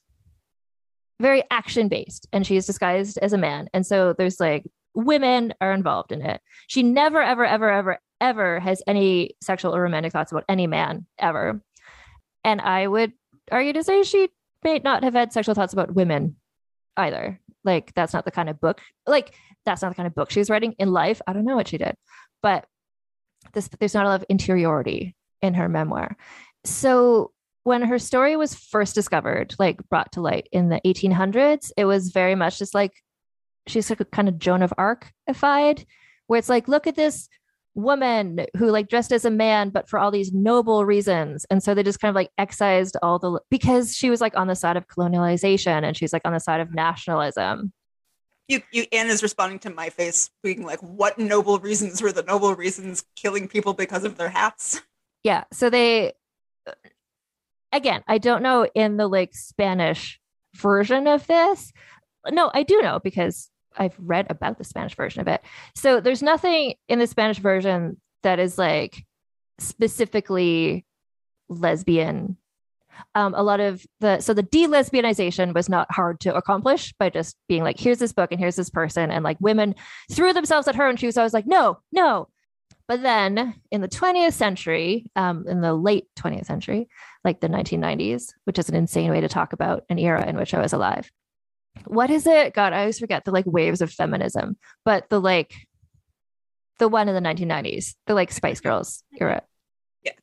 [1.19, 3.69] very action based and she's disguised as a man.
[3.73, 6.41] And so there's like women are involved in it.
[6.67, 11.05] She never, ever, ever, ever, ever has any sexual or romantic thoughts about any man
[11.17, 11.61] ever.
[12.43, 13.13] And I would
[13.51, 14.29] argue to say she
[14.63, 16.35] may not have had sexual thoughts about women
[16.97, 17.39] either.
[17.63, 19.33] Like that's not the kind of book, like
[19.65, 21.21] that's not the kind of book she was writing in life.
[21.27, 21.95] I don't know what she did,
[22.41, 22.65] but
[23.53, 26.15] this, there's not a lot of interiority in her memoir.
[26.65, 27.31] So
[27.63, 32.11] when her story was first discovered, like brought to light in the 1800s, it was
[32.11, 32.93] very much just like
[33.67, 35.85] she's like a kind of Joan of Arc-ified,
[36.27, 37.29] where it's like, look at this
[37.81, 41.45] woman who like dressed as a man, but for all these noble reasons.
[41.49, 44.47] And so they just kind of like excised all the because she was like on
[44.47, 47.73] the side of colonialization and she's like on the side of nationalism.
[48.47, 52.55] You, you, Anna's responding to my face, being like, "What noble reasons were the noble
[52.55, 54.81] reasons killing people because of their hats?"
[55.23, 55.43] Yeah.
[55.53, 56.13] So they,
[57.71, 60.19] again, I don't know in the like Spanish
[60.55, 61.71] version of this.
[62.31, 65.41] No, I do know because I've read about the Spanish version of it.
[65.75, 69.05] So there's nothing in the Spanish version that is like
[69.59, 70.85] specifically
[71.47, 72.37] lesbian.
[73.15, 77.37] Um, a lot of the so the de-lesbianization was not hard to accomplish by just
[77.47, 79.75] being like, here's this book and here's this person, and like women
[80.11, 82.27] threw themselves at her, and she was always like, no, no.
[82.89, 86.89] But then in the 20th century, um, in the late 20th century,
[87.23, 90.55] like the 1990s, which is an insane way to talk about an era in which
[90.55, 91.09] I was alive,
[91.85, 92.53] what is it?
[92.53, 95.53] God, I always forget the like waves of feminism, but the like
[96.79, 99.43] the one in the 1990s, the like Spice Girls era.
[100.03, 100.13] Yeah.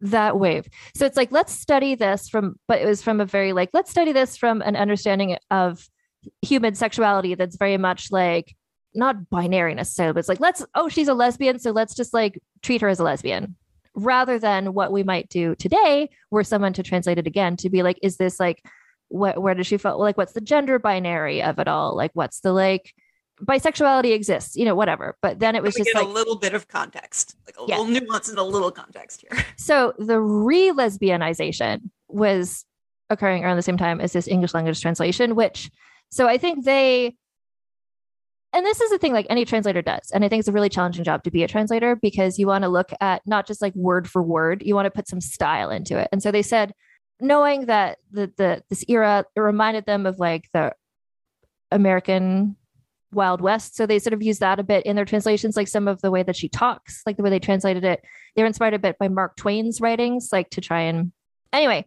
[0.00, 0.68] That wave.
[0.94, 3.90] So it's like, let's study this from, but it was from a very like, let's
[3.90, 5.88] study this from an understanding of
[6.42, 8.54] human sexuality that's very much like
[8.94, 11.58] not binary necessarily, but it's like, let's, oh, she's a lesbian.
[11.58, 13.56] So let's just like treat her as a lesbian
[13.94, 17.82] rather than what we might do today, where someone to translate it again to be
[17.82, 18.62] like, is this like
[19.12, 21.96] what where does she feel like what's the gender binary of it all?
[21.96, 22.94] Like what's the like
[23.40, 25.16] bisexuality exists you know whatever.
[25.22, 27.36] But then it was just like a little bit of context?
[27.46, 27.78] Like a yeah.
[27.78, 29.44] little nuance and a little context here.
[29.56, 32.64] So the re-lesbianization was
[33.10, 35.70] occurring around the same time as this english language translation which
[36.08, 37.14] so i think they
[38.54, 40.10] and this is the thing like any translator does.
[40.12, 42.64] And i think it's a really challenging job to be a translator because you want
[42.64, 45.70] to look at not just like word for word you want to put some style
[45.70, 46.08] into it.
[46.12, 46.72] And so they said
[47.22, 50.74] knowing that the, the this era it reminded them of like the
[51.70, 52.56] American
[53.12, 53.76] Wild West.
[53.76, 56.10] So they sort of use that a bit in their translations, like some of the
[56.10, 58.02] way that she talks, like the way they translated it.
[58.34, 61.12] They're inspired a bit by Mark Twain's writings, like to try and
[61.52, 61.86] anyway.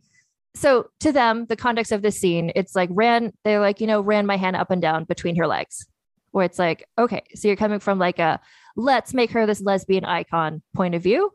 [0.56, 4.00] So to them, the context of this scene, it's like ran, they're like, you know,
[4.00, 5.86] ran my hand up and down between her legs.
[6.32, 8.40] Where it's like, okay, so you're coming from like a
[8.76, 11.32] let's make her this lesbian icon point of view.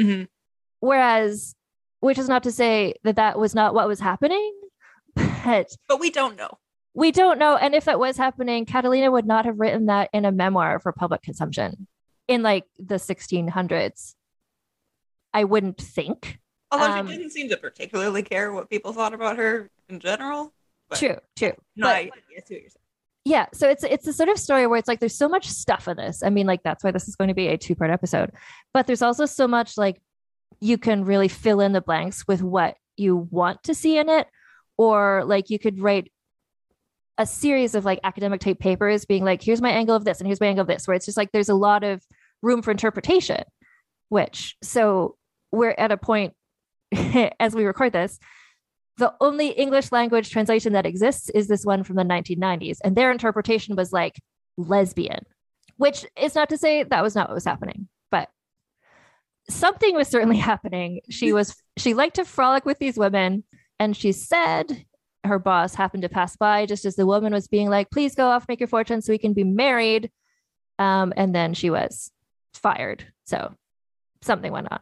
[0.00, 0.24] Mm-hmm.
[0.80, 1.54] Whereas
[2.00, 4.52] which is not to say that that was not what was happening,
[5.14, 6.58] but but we don't know.
[6.94, 10.24] We don't know, and if that was happening, Catalina would not have written that in
[10.24, 11.86] a memoir for public consumption
[12.26, 14.14] in like the 1600s.
[15.34, 16.38] I wouldn't think.
[16.70, 20.54] Although um, she didn't seem to particularly care what people thought about her in general.
[20.94, 21.52] True, true.
[21.76, 22.70] No, but, I, what you're saying
[23.26, 25.88] yeah so it's it's a sort of story where it's like there's so much stuff
[25.88, 27.90] in this i mean like that's why this is going to be a two part
[27.90, 28.30] episode
[28.72, 30.00] but there's also so much like
[30.60, 34.26] you can really fill in the blanks with what you want to see in it.
[34.78, 36.10] Or like you could write
[37.18, 40.26] a series of like academic type papers being like here's my angle of this and
[40.26, 42.02] here's my angle of this where it's just like there's a lot of
[42.42, 43.42] room for interpretation
[44.08, 45.16] which so
[45.50, 46.34] we're at a point
[47.40, 48.18] as we record this
[48.98, 53.10] the only english language translation that exists is this one from the 1990s and their
[53.10, 54.20] interpretation was like
[54.56, 55.24] lesbian
[55.78, 57.88] which is not to say that was not what was happening
[59.48, 61.00] something was certainly happening.
[61.10, 63.44] She was she liked to frolic with these women,
[63.78, 64.84] and she said
[65.24, 68.28] her boss happened to pass by just as the woman was being like, "Please go
[68.28, 70.10] off, make your fortune, so we can be married."
[70.78, 72.10] Um, and then she was
[72.54, 73.06] fired.
[73.24, 73.54] So
[74.22, 74.80] something went on.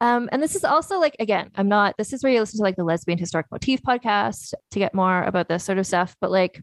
[0.00, 1.96] Um, and this is also like again, I'm not.
[1.98, 5.22] This is where you listen to like the lesbian historic motif podcast to get more
[5.22, 6.14] about this sort of stuff.
[6.20, 6.62] But like,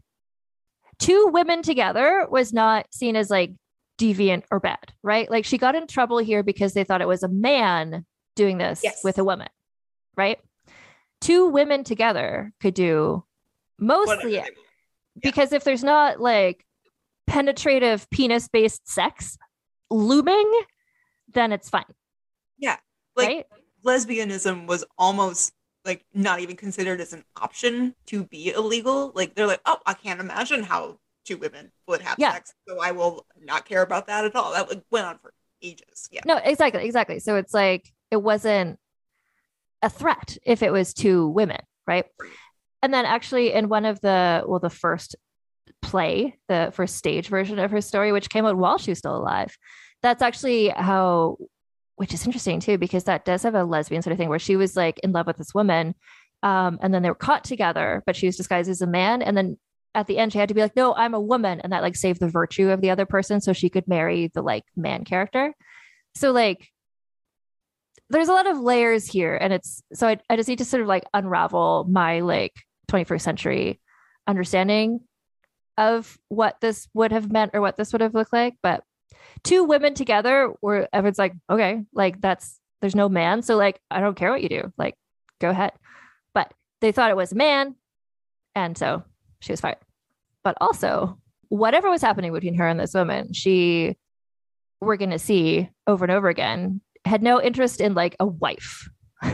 [0.98, 3.52] two women together was not seen as like
[3.98, 5.30] deviant or bad, right?
[5.30, 8.80] Like she got in trouble here because they thought it was a man doing this
[8.82, 9.02] yes.
[9.02, 9.48] with a woman,
[10.16, 10.38] right?
[11.20, 13.24] Two women together could do
[13.78, 14.46] mostly yeah.
[15.20, 16.64] because if there's not like
[17.26, 19.38] penetrative penis based sex
[19.90, 20.52] looming,
[21.32, 21.84] then it's fine.
[22.58, 22.76] Yeah.
[23.16, 23.46] Like right?
[23.84, 25.52] lesbianism was almost
[25.84, 29.12] like not even considered as an option to be illegal.
[29.14, 32.32] Like they're like, oh, I can't imagine how two women would have yeah.
[32.32, 32.54] sex.
[32.68, 34.52] So I will not care about that at all.
[34.52, 36.08] That went on for ages.
[36.10, 36.22] Yeah.
[36.24, 36.84] No, exactly.
[36.84, 37.18] Exactly.
[37.18, 38.78] So it's like it wasn't
[39.82, 42.06] a threat if it was two women, right?
[42.82, 45.16] And then actually in one of the well, the first
[45.82, 49.16] play, the first stage version of her story, which came out while she was still
[49.16, 49.56] alive,
[50.02, 51.36] that's actually how
[51.96, 54.56] which is interesting too, because that does have a lesbian sort of thing where she
[54.56, 55.94] was like in love with this woman.
[56.42, 59.22] Um, and then they were caught together, but she was disguised as a man.
[59.22, 59.56] And then
[59.96, 61.96] at the end she had to be like no i'm a woman and that like
[61.96, 65.52] saved the virtue of the other person so she could marry the like man character
[66.14, 66.68] so like
[68.10, 70.82] there's a lot of layers here and it's so I, I just need to sort
[70.82, 72.52] of like unravel my like
[72.88, 73.80] 21st century
[74.26, 75.00] understanding
[75.78, 78.82] of what this would have meant or what this would have looked like, but
[79.44, 83.42] two women together were everyone's like, okay, like that's there's no man.
[83.42, 84.72] So like I don't care what you do.
[84.76, 84.94] Like,
[85.40, 85.72] go ahead.
[86.34, 87.74] But they thought it was a man.
[88.54, 89.02] And so
[89.40, 89.76] she was fired.
[90.46, 91.18] But also,
[91.48, 93.96] whatever was happening between her and this woman, she
[94.80, 98.88] we're gonna see over and over again, had no interest in like a wife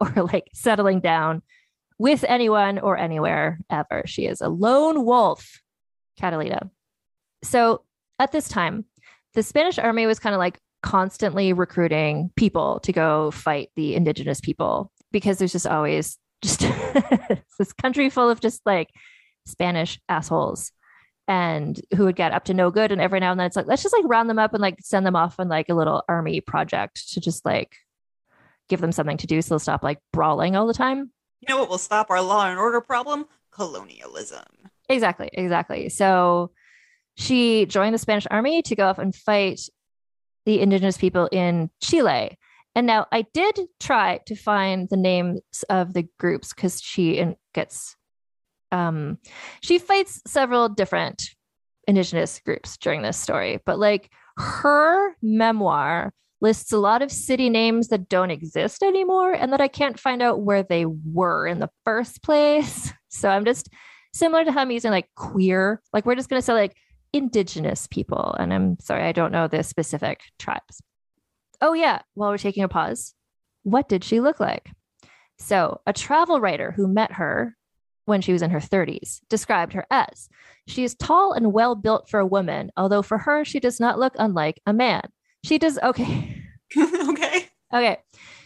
[0.00, 1.42] or like settling down
[1.98, 4.04] with anyone or anywhere ever.
[4.06, 5.60] She is a lone wolf,
[6.18, 6.70] Catalina.
[7.44, 7.84] So
[8.18, 8.86] at this time,
[9.34, 14.40] the Spanish army was kind of like constantly recruiting people to go fight the indigenous
[14.40, 16.60] people because there's just always just
[17.58, 18.88] this country full of just like
[19.46, 20.72] Spanish assholes
[21.28, 22.92] and who would get up to no good.
[22.92, 24.78] And every now and then it's like, let's just like round them up and like
[24.80, 27.76] send them off on like a little army project to just like
[28.68, 31.10] give them something to do so they'll stop like brawling all the time.
[31.40, 33.26] You know what will stop our law and order problem?
[33.50, 34.44] Colonialism.
[34.88, 35.88] Exactly, exactly.
[35.88, 36.52] So
[37.16, 39.60] she joined the Spanish army to go off and fight
[40.44, 42.38] the indigenous people in Chile.
[42.74, 47.96] And now I did try to find the names of the groups because she gets
[48.72, 49.18] um
[49.60, 51.22] she fights several different
[51.86, 57.88] indigenous groups during this story, but like her memoir lists a lot of city names
[57.88, 61.70] that don't exist anymore and that I can't find out where they were in the
[61.84, 62.92] first place.
[63.14, 63.68] So I'm just
[64.14, 66.74] similar to how I'm using like queer, like we're just going to say like
[67.12, 68.34] indigenous people.
[68.38, 70.80] And I'm sorry, I don't know the specific tribes.
[71.60, 72.00] Oh, yeah.
[72.14, 73.12] While we're taking a pause,
[73.64, 74.70] what did she look like?
[75.38, 77.54] So, a travel writer who met her
[78.04, 80.28] when she was in her 30s described her as
[80.66, 83.98] she is tall and well built for a woman, although for her, she does not
[83.98, 85.02] look unlike a man.
[85.44, 86.42] She does, okay.
[86.78, 87.48] okay.
[87.72, 87.98] Okay.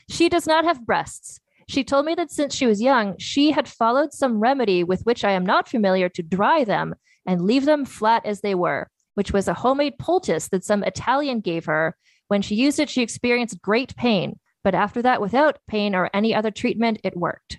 [0.08, 1.40] She does not have breasts.
[1.68, 5.24] She told me that since she was young, she had followed some remedy with which
[5.24, 6.94] I am not familiar to dry them
[7.26, 11.40] and leave them flat as they were, which was a homemade poultice that some Italian
[11.40, 11.96] gave her.
[12.28, 16.34] When she used it, she experienced great pain, but after that, without pain or any
[16.34, 17.58] other treatment, it worked.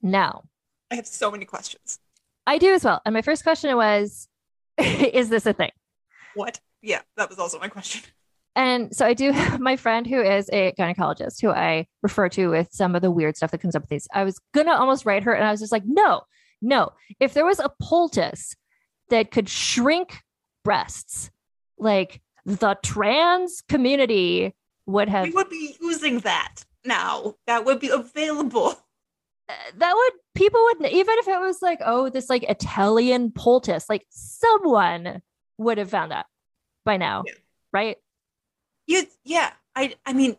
[0.00, 0.44] Now,
[0.90, 1.98] I have so many questions.
[2.46, 3.00] I do as well.
[3.04, 4.28] And my first question was
[4.78, 5.70] Is this a thing?
[6.34, 6.60] What?
[6.82, 8.02] Yeah, that was also my question.
[8.56, 12.48] And so I do have my friend who is a gynecologist who I refer to
[12.48, 14.08] with some of the weird stuff that comes up with these.
[14.12, 16.22] I was gonna almost write her, and I was just like, no,
[16.60, 16.90] no.
[17.18, 18.54] If there was a poultice
[19.10, 20.18] that could shrink
[20.64, 21.30] breasts,
[21.78, 24.54] like the trans community
[24.86, 25.24] would have.
[25.24, 27.34] We would be using that now.
[27.46, 28.74] That would be available.
[29.76, 34.06] That would people would even if it was like oh this like Italian poultice like
[34.10, 35.22] someone
[35.58, 36.26] would have found that
[36.84, 37.34] by now yeah.
[37.72, 37.96] right
[38.90, 39.52] you, yeah.
[39.76, 40.36] I, I mean,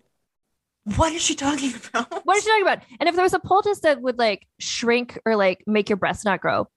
[0.83, 2.25] what is she talking about?
[2.25, 2.79] What is she talking about?
[2.99, 6.25] And if there was a poultice that would like shrink or like make your breasts
[6.25, 6.67] not grow,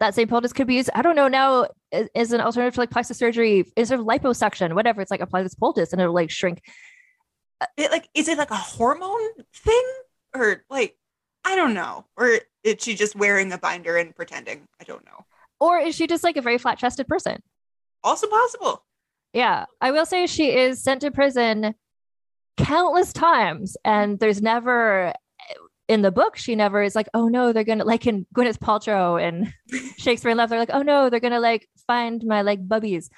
[0.00, 0.90] that same poultice could be used.
[0.94, 1.68] I don't know now
[2.14, 5.00] is an alternative to like plastic surgery instead of liposuction, whatever.
[5.00, 6.60] It's like apply this poultice and it'll like shrink.
[7.76, 9.84] It, like, is it like a hormone thing
[10.34, 10.96] or like,
[11.44, 12.06] I don't know.
[12.16, 14.66] Or is she just wearing a binder and pretending?
[14.80, 15.24] I don't know.
[15.60, 17.42] Or is she just like a very flat chested person?
[18.04, 18.84] Also possible.
[19.32, 21.74] Yeah, I will say she is sent to prison
[22.56, 25.14] countless times, and there's never
[25.88, 29.22] in the book she never is like, oh no, they're gonna like in Gwyneth Paltrow
[29.22, 29.52] and
[29.98, 33.08] Shakespeare in Love, they're like, oh no, they're gonna like find my like bubbies.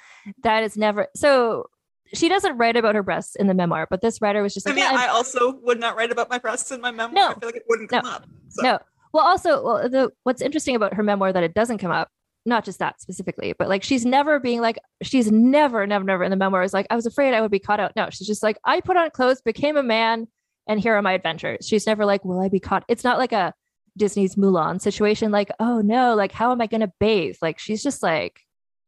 [0.43, 1.65] That is never so.
[2.13, 4.73] She doesn't write about her breasts in the memoir, but this writer was just like,
[4.73, 7.13] I mean, yeah, I also would not write about my breasts in my memoir.
[7.13, 8.25] No, I feel like it wouldn't come up.
[8.49, 8.63] So.
[8.63, 8.79] No.
[9.11, 12.09] Well, also, well, the what's interesting about her memoir that it doesn't come up
[12.45, 16.29] not just that specifically, but like she's never being like, she's never, never, never in
[16.29, 17.93] the memoir is like, I was afraid I would be caught out.
[17.95, 20.27] No, she's just like, I put on clothes, became a man,
[20.67, 21.65] and here are my adventures.
[21.67, 22.85] She's never like, will I be caught?
[22.87, 23.53] It's not like a
[23.97, 27.37] Disney's Mulan situation, like, oh no, like, how am I going to bathe?
[27.41, 28.41] Like, she's just like,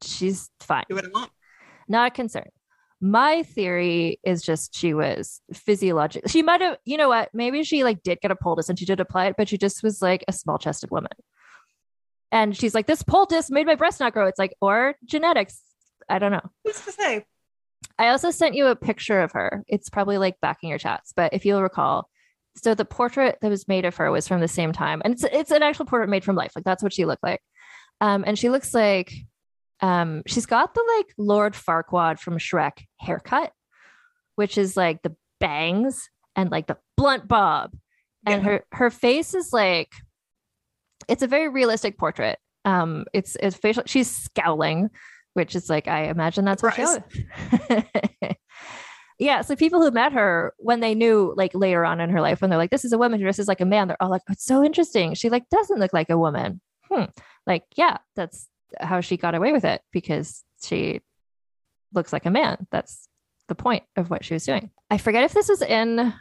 [0.03, 0.83] she's fine.
[0.89, 1.31] Do what I want.
[1.87, 2.51] Not concerned.
[2.99, 6.29] My theory is just she was physiological.
[6.29, 7.29] She might have, you know what?
[7.33, 9.83] Maybe she like did get a poultice and she did apply it, but she just
[9.83, 11.11] was like a small chested woman.
[12.31, 14.27] And she's like, this poultice made my breast not grow.
[14.27, 15.61] It's like, or genetics.
[16.09, 16.49] I don't know.
[16.65, 17.25] Who's to say?
[17.99, 19.63] I also sent you a picture of her.
[19.67, 22.09] It's probably like back in your chats, but if you'll recall,
[22.55, 25.23] so the portrait that was made of her was from the same time, and it's
[25.23, 26.53] it's an actual portrait made from life.
[26.55, 27.41] Like that's what she looked like,
[28.01, 29.13] um, and she looks like,
[29.81, 33.51] um, she's got the like Lord Farquaad from Shrek haircut,
[34.35, 37.71] which is like the bangs and like the blunt bob,
[38.25, 38.49] and yeah.
[38.49, 39.91] her her face is like
[41.07, 42.39] it's a very realistic portrait.
[42.65, 43.83] Um, it's it's facial.
[43.85, 44.89] She's scowling,
[45.33, 46.83] which is like I imagine that's what she.
[49.19, 49.41] yeah.
[49.41, 52.49] So people who met her when they knew like later on in her life, when
[52.49, 54.45] they're like, "This is a woman who dresses like a man," they're all like, "It's
[54.45, 55.13] so interesting.
[55.13, 57.05] She like doesn't look like a woman." Hmm.
[57.45, 61.01] Like, yeah, that's how she got away with it because she
[61.93, 62.67] looks like a man.
[62.71, 63.07] That's
[63.47, 64.71] the point of what she was doing.
[64.89, 66.13] I forget if this was in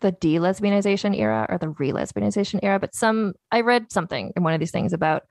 [0.00, 4.60] the de-lesbianization era or the re-lesbianization era, but some I read something in one of
[4.60, 5.24] these things about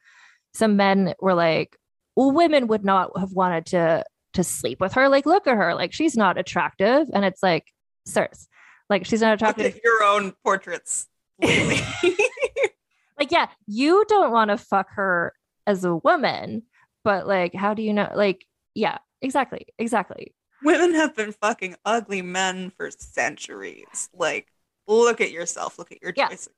[0.54, 1.76] some men were like,
[2.16, 4.04] well, women would not have wanted to
[4.34, 5.10] to sleep with her.
[5.10, 7.66] Like, look at her, like she's not attractive, and it's like,
[8.06, 8.48] sirs,
[8.90, 9.80] like she's not attractive.
[9.84, 11.08] Your own portraits.
[11.42, 15.34] like, yeah, you don't want to fuck her
[15.70, 16.64] as a woman,
[17.04, 18.12] but like, how do you know?
[18.16, 20.34] Like, yeah, exactly, exactly.
[20.64, 24.10] Women have been fucking ugly men for centuries.
[24.14, 24.48] Like,
[24.88, 26.30] look at yourself, look at your Yeah.
[26.30, 26.50] choices.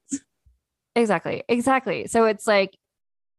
[0.95, 1.43] Exactly.
[1.47, 2.07] Exactly.
[2.07, 2.75] So it's like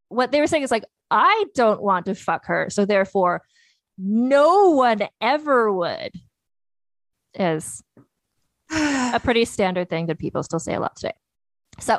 [0.09, 2.69] what they were saying is like, I don't want to fuck her.
[2.71, 3.43] So therefore,
[3.99, 6.13] no one ever would
[7.35, 7.83] is
[8.71, 11.15] a pretty standard thing that people still say a lot today.
[11.81, 11.99] So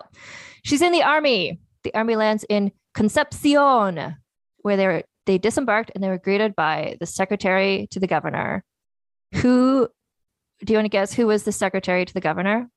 [0.64, 1.60] she's in the army.
[1.84, 4.16] The army lands in Concepcion,
[4.58, 8.64] where they were they disembarked and they were greeted by the secretary to the governor.
[9.36, 9.88] Who
[10.64, 12.70] do you want to guess who was the secretary to the governor?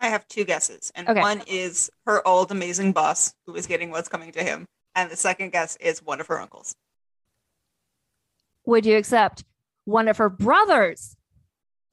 [0.00, 1.20] I have two guesses, and Okay.
[1.20, 4.66] one is her old amazing boss who is getting what's coming to him,
[4.96, 6.74] and the second guess is one of her uncles.
[8.66, 9.44] Would you accept
[9.84, 11.16] one of her brothers?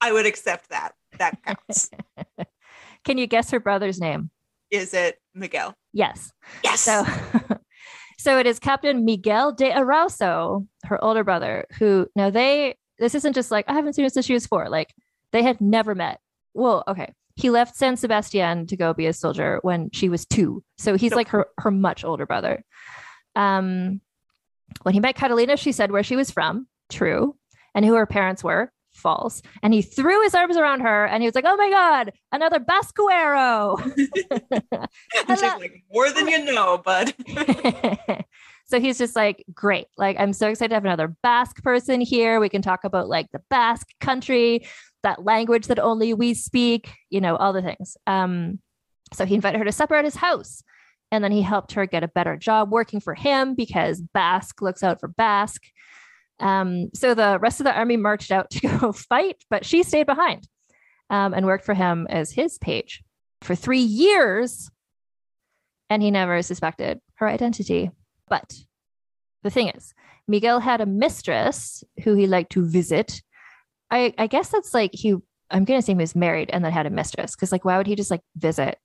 [0.00, 0.94] I would accept that.
[1.18, 1.90] That counts.
[3.04, 4.30] Can you guess her brother's name?
[4.70, 5.74] Is it Miguel?
[5.92, 6.32] Yes.
[6.62, 6.80] Yes.
[6.80, 7.04] So,
[8.18, 13.34] so it is Captain Miguel de Erauso, her older brother, who now they, this isn't
[13.34, 14.68] just like, I haven't seen her since she was four.
[14.68, 14.94] Like
[15.32, 16.20] they had never met.
[16.54, 17.12] Well, okay.
[17.36, 20.62] He left San Sebastian to go be a soldier when she was two.
[20.78, 22.62] So he's like her, her much older brother.
[23.34, 24.00] Um,
[24.82, 27.36] when he met Catalina, she said where she was from, true,
[27.74, 29.42] and who her parents were, false.
[29.62, 32.60] And he threw his arms around her and he was like, oh my God, another
[32.60, 33.78] Basquero.
[35.28, 37.14] love- like, more than you know, bud.
[38.66, 39.86] so he's just like, great.
[39.96, 42.40] Like, I'm so excited to have another Basque person here.
[42.40, 44.66] We can talk about like the Basque country,
[45.02, 47.96] that language that only we speak, you know, all the things.
[48.06, 48.60] Um,
[49.12, 50.62] so he invited her to supper at his house.
[51.12, 54.84] And then he helped her get a better job working for him because Basque looks
[54.84, 55.66] out for Basque.
[56.40, 60.06] Um, so the rest of the army marched out to go fight, but she stayed
[60.06, 60.48] behind
[61.10, 63.02] um, and worked for him as his page
[63.42, 64.70] for three years.
[65.88, 67.90] And he never suspected her identity.
[68.28, 68.54] But
[69.42, 69.92] the thing is,
[70.28, 73.22] Miguel had a mistress who he liked to visit.
[73.90, 75.16] I, I guess that's like he,
[75.50, 77.76] I'm going to say he was married and then had a mistress because, like, why
[77.76, 78.78] would he just like visit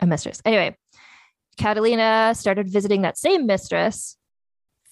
[0.00, 0.40] a mistress?
[0.44, 0.76] Anyway,
[1.56, 4.16] Catalina started visiting that same mistress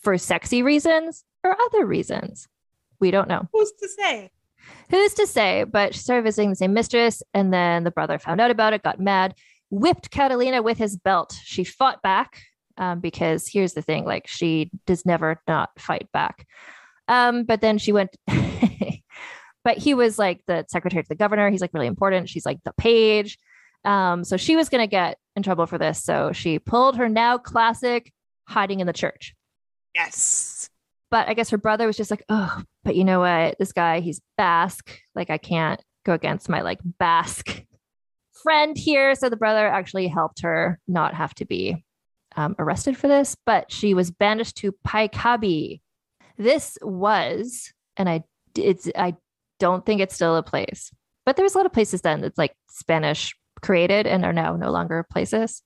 [0.03, 2.49] for sexy reasons or other reasons.
[3.01, 3.49] We don't know.
[3.53, 4.31] Who's to say?
[4.91, 5.65] Who's to say?
[5.65, 8.83] But she started visiting the same mistress, and then the brother found out about it,
[8.83, 9.35] got mad,
[9.71, 11.39] whipped Catalina with his belt.
[11.45, 12.41] She fought back
[12.79, 16.47] um, because here's the thing: like she does never not fight back.
[17.09, 18.17] Um, but then she went.
[19.65, 21.51] but he was like the secretary to the governor.
[21.51, 22.29] He's like really important.
[22.29, 23.39] She's like the page.
[23.85, 26.03] Um, so she was going to get in trouble for this.
[26.03, 28.13] So she pulled her now classic
[28.47, 29.35] hiding in the church.
[29.95, 30.71] Yes.
[31.15, 33.57] But I guess her brother was just like, oh, but you know what?
[33.61, 34.99] This guy, he's Basque.
[35.15, 37.63] Like, I can't go against my like Basque
[38.43, 39.15] friend here.
[39.15, 41.85] So the brother actually helped her not have to be
[42.35, 45.83] um, arrested for this, but she was banished to Paicabi.
[46.37, 48.25] This was, and I
[48.59, 49.15] it's I
[49.61, 50.91] don't think it's still a place,
[51.25, 54.57] but there was a lot of places then that's like Spanish created and are now
[54.57, 55.63] no longer places.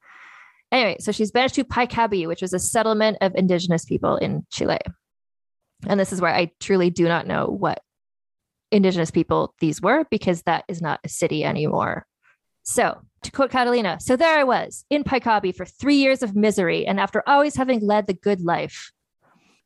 [0.71, 4.77] Anyway, so she's banished to Paicabi, which was a settlement of indigenous people in Chile.
[5.87, 7.81] And this is where I truly do not know what
[8.71, 12.07] indigenous people these were because that is not a city anymore.
[12.63, 16.87] So, to quote Catalina, so there I was in Paicabi for three years of misery,
[16.87, 18.93] and after always having led the good life.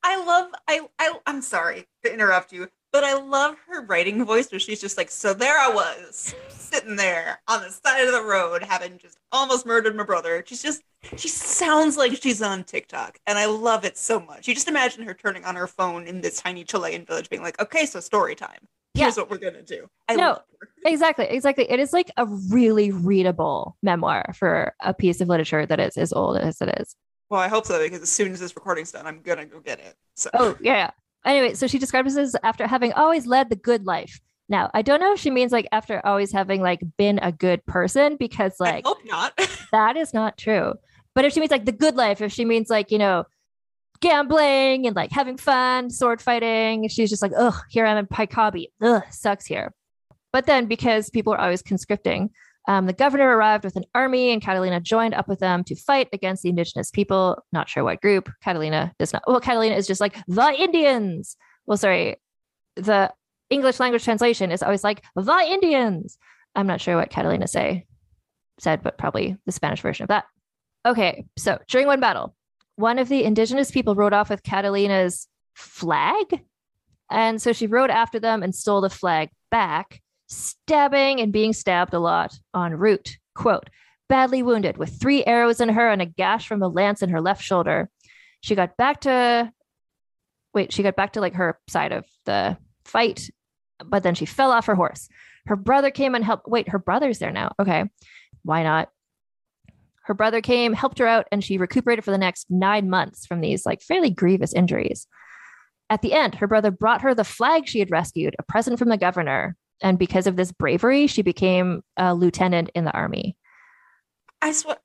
[0.05, 4.51] I love I, I I'm sorry to interrupt you, but I love her writing voice
[4.53, 8.23] where she's just like, so there I was, sitting there on the side of the
[8.23, 10.43] road, having just almost murdered my brother.
[10.47, 10.83] She's just
[11.17, 14.47] she sounds like she's on TikTok, and I love it so much.
[14.47, 17.61] You just imagine her turning on her phone in this tiny Chilean village, being like,
[17.61, 18.69] okay, so story time.
[18.95, 19.89] Here's what we're gonna do.
[20.09, 20.39] I No.
[20.85, 21.69] Exactly, exactly.
[21.71, 26.13] It is like a really readable memoir for a piece of literature that is as
[26.13, 26.95] old as it is.
[27.31, 29.81] Well, I hope so because as soon as this recording's done, I'm gonna go get
[29.81, 29.95] it.
[30.15, 30.91] So Oh, yeah.
[31.25, 34.21] Anyway, so she describes this as after having always led the good life.
[34.49, 37.65] Now, I don't know if she means like after always having like been a good
[37.65, 39.33] person because like I hope not.
[39.73, 40.75] that is not true.
[41.15, 43.25] But if she means like the good life, if she means like, you know,
[44.01, 48.67] gambling and like having fun, sword fighting, she's just like, ugh, here I'm in Paicabi.
[48.81, 49.73] Ugh, sucks here.
[50.33, 52.31] But then because people are always conscripting
[52.69, 56.09] Um, the governor arrived with an army, and Catalina joined up with them to fight
[56.13, 57.43] against the indigenous people.
[57.53, 58.31] Not sure what group.
[58.43, 59.23] Catalina does not.
[59.27, 61.37] Well, Catalina is just like the Indians.
[61.67, 62.17] Well, sorry,
[62.77, 63.13] the
[63.51, 66.19] English language translation is always like the Indians.
[66.55, 67.87] I'm not sure what Catalina say
[68.59, 70.25] said, but probably the Spanish version of that.
[70.87, 72.35] Okay, so during one battle,
[72.77, 76.43] one of the indigenous people rode off with Catalina's flag.
[77.11, 80.01] And so she rode after them and stole the flag back,
[80.33, 83.17] stabbing and being stabbed a lot en route.
[83.35, 83.71] Quote,
[84.09, 87.21] badly wounded with three arrows in her and a gash from a lance in her
[87.21, 87.89] left shoulder.
[88.41, 89.53] She got back to,
[90.53, 93.31] wait, she got back to like her side of the fight,
[93.85, 95.09] but then she fell off her horse.
[95.47, 96.49] Her brother came and helped.
[96.49, 97.53] Wait, her brother's there now.
[97.59, 97.85] Okay.
[98.43, 98.91] Why not?
[100.05, 103.41] Her brother came, helped her out, and she recuperated for the next nine months from
[103.41, 105.07] these like fairly grievous injuries.
[105.89, 108.89] At the end, her brother brought her the flag she had rescued, a present from
[108.89, 109.57] the governor.
[109.83, 113.37] And because of this bravery, she became a lieutenant in the army.
[114.41, 114.77] I swear.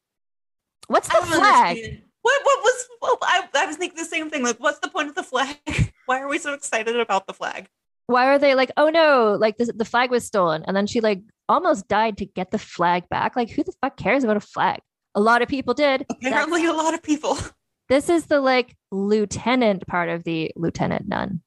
[0.88, 2.04] What's the flag?
[2.22, 4.44] What what was well, I, I was thinking the same thing.
[4.44, 5.58] Like, what's the point of the flag?
[6.06, 7.68] Why are we so excited about the flag?
[8.08, 11.02] Why are they like, oh no, like this, the flag was stolen, and then she
[11.02, 13.36] like almost died to get the flag back?
[13.36, 14.80] Like, who the fuck cares about a flag?
[15.16, 16.06] A lot of people did.
[16.10, 17.38] Apparently, That's, a lot of people.
[17.90, 21.42] This is the like lieutenant part of the lieutenant nun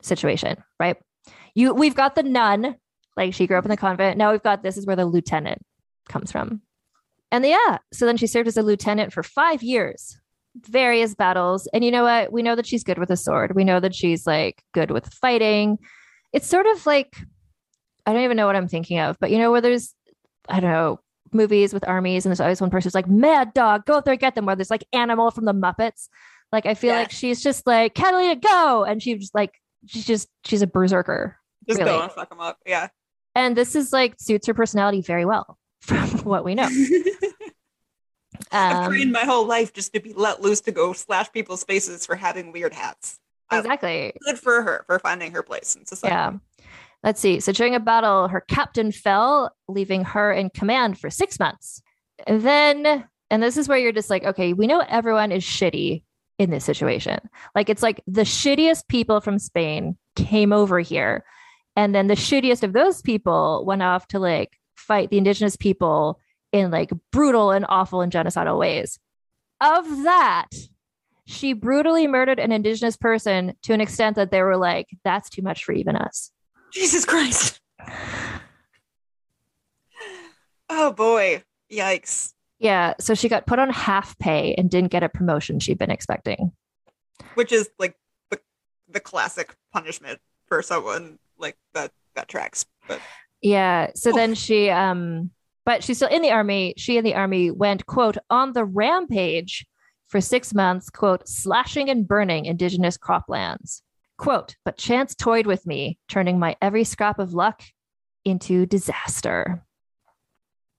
[0.00, 0.96] situation, right?
[1.54, 2.76] You, we've got the nun,
[3.16, 4.18] like she grew up in the convent.
[4.18, 5.62] Now we've got this is where the lieutenant
[6.08, 6.62] comes from.
[7.32, 10.18] And yeah, so then she served as a lieutenant for five years,
[10.54, 11.66] various battles.
[11.72, 12.32] And you know what?
[12.32, 13.54] We know that she's good with a sword.
[13.54, 15.78] We know that she's like good with fighting.
[16.32, 17.16] It's sort of like,
[18.04, 19.94] I don't even know what I'm thinking of, but you know, where there's,
[20.48, 21.00] I don't know,
[21.32, 24.12] movies with armies and there's always one person who's like, mad dog, go out there,
[24.12, 24.48] and get them.
[24.48, 26.08] Or there's like animal from the Muppets.
[26.52, 27.00] Like, I feel yeah.
[27.00, 28.84] like she's just like, Catalina, go.
[28.84, 31.36] And she's just like, she's just, she's a berserker.
[31.68, 31.90] Just really.
[31.90, 32.58] go and fuck them up.
[32.64, 32.88] Yeah.
[33.34, 36.68] And this is like suits her personality very well from what we know.
[38.52, 41.64] I've um, trained my whole life just to be let loose to go slash people's
[41.64, 43.18] faces for having weird hats.
[43.52, 44.12] Exactly.
[44.24, 46.14] good for her for finding her place in society.
[46.14, 46.66] Yeah.
[47.02, 47.38] Let's see.
[47.40, 51.82] So during a battle, her captain fell, leaving her in command for six months.
[52.26, 56.02] And then, and this is where you're just like, okay, we know everyone is shitty
[56.38, 57.18] in this situation.
[57.54, 61.24] Like it's like the shittiest people from Spain came over here.
[61.76, 66.20] And then the shittiest of those people went off to like fight the indigenous people
[66.52, 68.98] in like brutal and awful and genocidal ways.
[69.60, 70.48] Of that,
[71.26, 75.42] she brutally murdered an indigenous person to an extent that they were like, that's too
[75.42, 76.30] much for even us.
[76.72, 77.60] Jesus Christ.
[80.68, 81.42] Oh boy.
[81.72, 82.32] Yikes.
[82.58, 82.94] Yeah.
[83.00, 86.52] So she got put on half pay and didn't get a promotion she'd been expecting.
[87.34, 87.96] Which is like
[88.30, 88.40] the,
[88.88, 92.64] the classic punishment for someone like that that tracks.
[92.88, 93.00] But
[93.42, 93.90] yeah.
[93.94, 94.16] So Oof.
[94.16, 95.30] then she um
[95.66, 96.74] but she's still in the army.
[96.76, 99.66] She and the army went, quote, on the rampage
[100.06, 103.82] for six months, quote, slashing and burning indigenous croplands.
[104.16, 107.62] Quote, but chance toyed with me, turning my every scrap of luck
[108.24, 109.65] into disaster.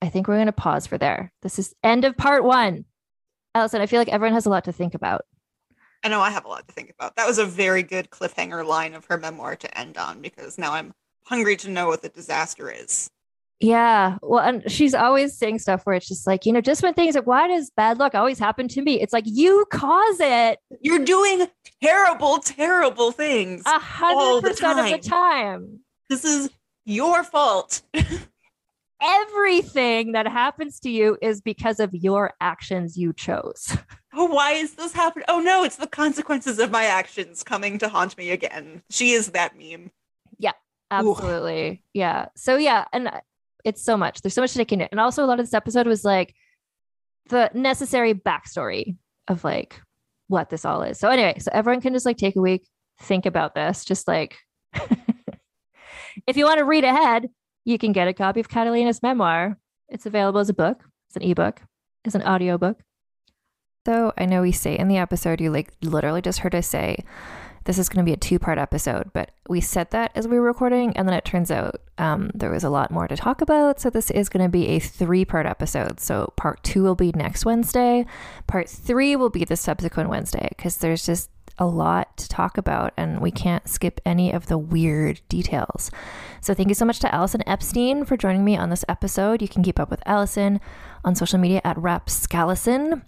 [0.02, 1.32] I think we're going to pause for there.
[1.42, 2.86] This is end of part one.
[3.56, 5.26] Allison, I feel like everyone has a lot to think about.
[6.04, 7.16] I know I have a lot to think about.
[7.16, 10.74] That was a very good cliffhanger line of her memoir to end on because now
[10.74, 10.94] I'm
[11.26, 13.10] hungry to know what the disaster is.
[13.60, 14.18] Yeah.
[14.22, 17.16] Well, and she's always saying stuff where it's just like, you know, just when things
[17.16, 19.02] like, why does bad luck always happen to me?
[19.02, 20.60] It's like, you cause it.
[20.80, 21.48] You're doing
[21.82, 23.64] terrible, terrible things.
[23.66, 25.80] A hundred percent of the time.
[26.08, 26.52] This is
[26.86, 27.82] your fault.
[29.02, 33.78] Everything that happens to you is because of your actions you chose.
[34.20, 35.26] Oh, why is this happening?
[35.28, 38.82] Oh no, it's the consequences of my actions coming to haunt me again.
[38.90, 39.92] She is that meme.
[40.40, 40.54] Yeah,
[40.90, 41.70] absolutely.
[41.70, 41.78] Ooh.
[41.94, 42.30] Yeah.
[42.36, 43.22] So yeah, and uh,
[43.64, 44.22] it's so much.
[44.22, 44.90] There's so much to take in it.
[44.90, 46.34] And also a lot of this episode was like
[47.30, 48.98] the necessary backstory
[49.28, 49.80] of like
[50.30, 50.98] what this all is.
[50.98, 52.68] So anyway, so everyone can just like take a week,
[53.02, 53.86] think about this.
[53.86, 54.38] Just like
[56.26, 57.30] if you want to read ahead,
[57.68, 59.58] you can get a copy of Catalina's memoir.
[59.90, 61.62] It's available as a book, it's an ebook,
[62.06, 62.80] it's an audiobook.
[63.86, 67.04] So I know we say in the episode, you like literally just heard us say
[67.66, 70.40] this is going to be a two part episode, but we said that as we
[70.40, 73.42] were recording, and then it turns out um, there was a lot more to talk
[73.42, 73.82] about.
[73.82, 76.00] So this is going to be a three part episode.
[76.00, 78.06] So part two will be next Wednesday,
[78.48, 82.94] part three will be the subsequent Wednesday, because there's just a lot to talk about
[82.98, 85.92] and we can't skip any of the weird details.
[86.42, 89.42] So thank you so much to Allison Epstein for joining me on this episode.
[89.42, 90.60] You can keep up with Allison
[91.04, 93.02] on social media at Rapscallison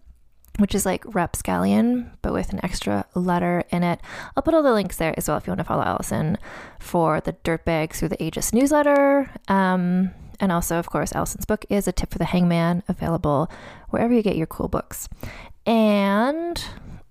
[0.57, 4.01] which is like rapscallion, but with an extra letter in it.
[4.35, 6.37] I'll put all the links there as well if you want to follow Allison
[6.79, 9.31] for the Dirtbags through the Ages newsletter.
[9.47, 10.11] Um,
[10.41, 13.49] And also, of course, Allison's book is A Tip for the Hangman, available
[13.89, 15.09] wherever you get your cool books.
[15.65, 16.63] And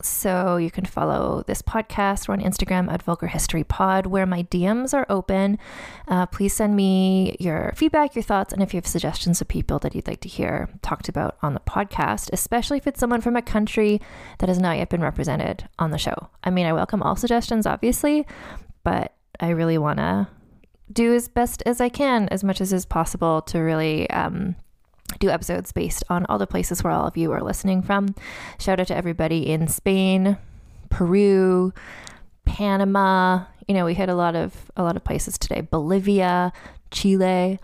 [0.02, 2.28] so you can follow this podcast.
[2.28, 5.58] We're on Instagram at Vulgar History Pod, where my DMs are open.
[6.06, 9.78] Uh, please send me your feedback, your thoughts, and if you have suggestions of people
[9.80, 13.36] that you'd like to hear talked about on the podcast, especially if it's someone from
[13.36, 14.00] a country
[14.38, 16.28] that has not yet been represented on the show.
[16.44, 18.26] I mean, I welcome all suggestions, obviously,
[18.84, 20.28] but I really want to
[20.92, 24.56] do as best as I can, as much as is possible, to really um,
[25.18, 28.14] do episodes based on all the places where all of you are listening from.
[28.58, 30.36] Shout out to everybody in Spain,
[30.90, 31.72] Peru,
[32.44, 33.44] Panama.
[33.66, 35.60] You know, we hit a lot of a lot of places today.
[35.60, 36.52] Bolivia,
[36.90, 37.58] Chile.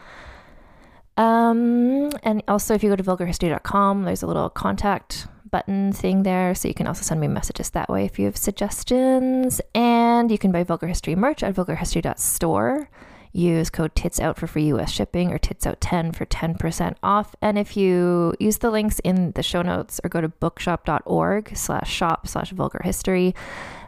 [1.16, 6.52] Um, and also if you go to vulgarhistory.com, there's a little contact button thing there,
[6.52, 9.60] so you can also send me messages that way if you have suggestions.
[9.74, 12.88] And you can buy Vulgar History merch at vulgarhistory.store.
[13.36, 17.34] Use code TITSOUT for free US shipping or TITSOUT10 for 10% off.
[17.42, 21.92] And if you use the links in the show notes or go to bookshop.org slash
[21.92, 23.34] shop slash vulgar history,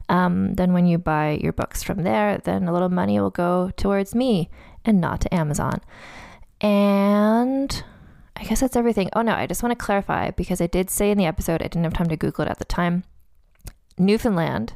[0.08, 3.70] um, then when you buy your books from there, then a little money will go
[3.76, 4.50] towards me
[4.84, 5.80] and not to Amazon.
[6.60, 7.84] And
[8.34, 9.10] I guess that's everything.
[9.14, 11.68] Oh no, I just want to clarify because I did say in the episode, I
[11.68, 13.04] didn't have time to Google it at the time.
[13.96, 14.74] Newfoundland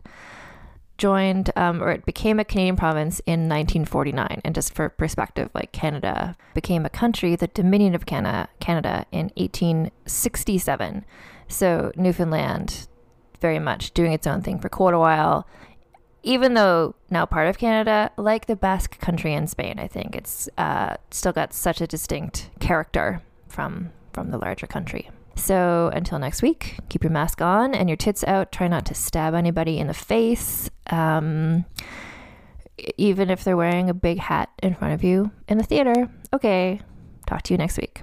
[1.01, 4.43] joined um, or it became a Canadian province in 1949.
[4.44, 9.32] And just for perspective, like Canada became a country, the Dominion of Canada, Canada in
[9.36, 11.05] 1867.
[11.48, 12.86] So Newfoundland
[13.40, 15.48] very much doing its own thing for quite a while.
[16.22, 20.51] Even though now part of Canada, like the Basque country in Spain, I think it's
[20.59, 25.09] uh, still got such a distinct character from from the larger country.
[25.36, 28.52] So until next week, keep your mask on and your tits out.
[28.52, 31.65] Try not to stab anybody in the face, um,
[32.97, 36.11] even if they're wearing a big hat in front of you in the theater.
[36.32, 36.81] Okay,
[37.27, 38.02] talk to you next week.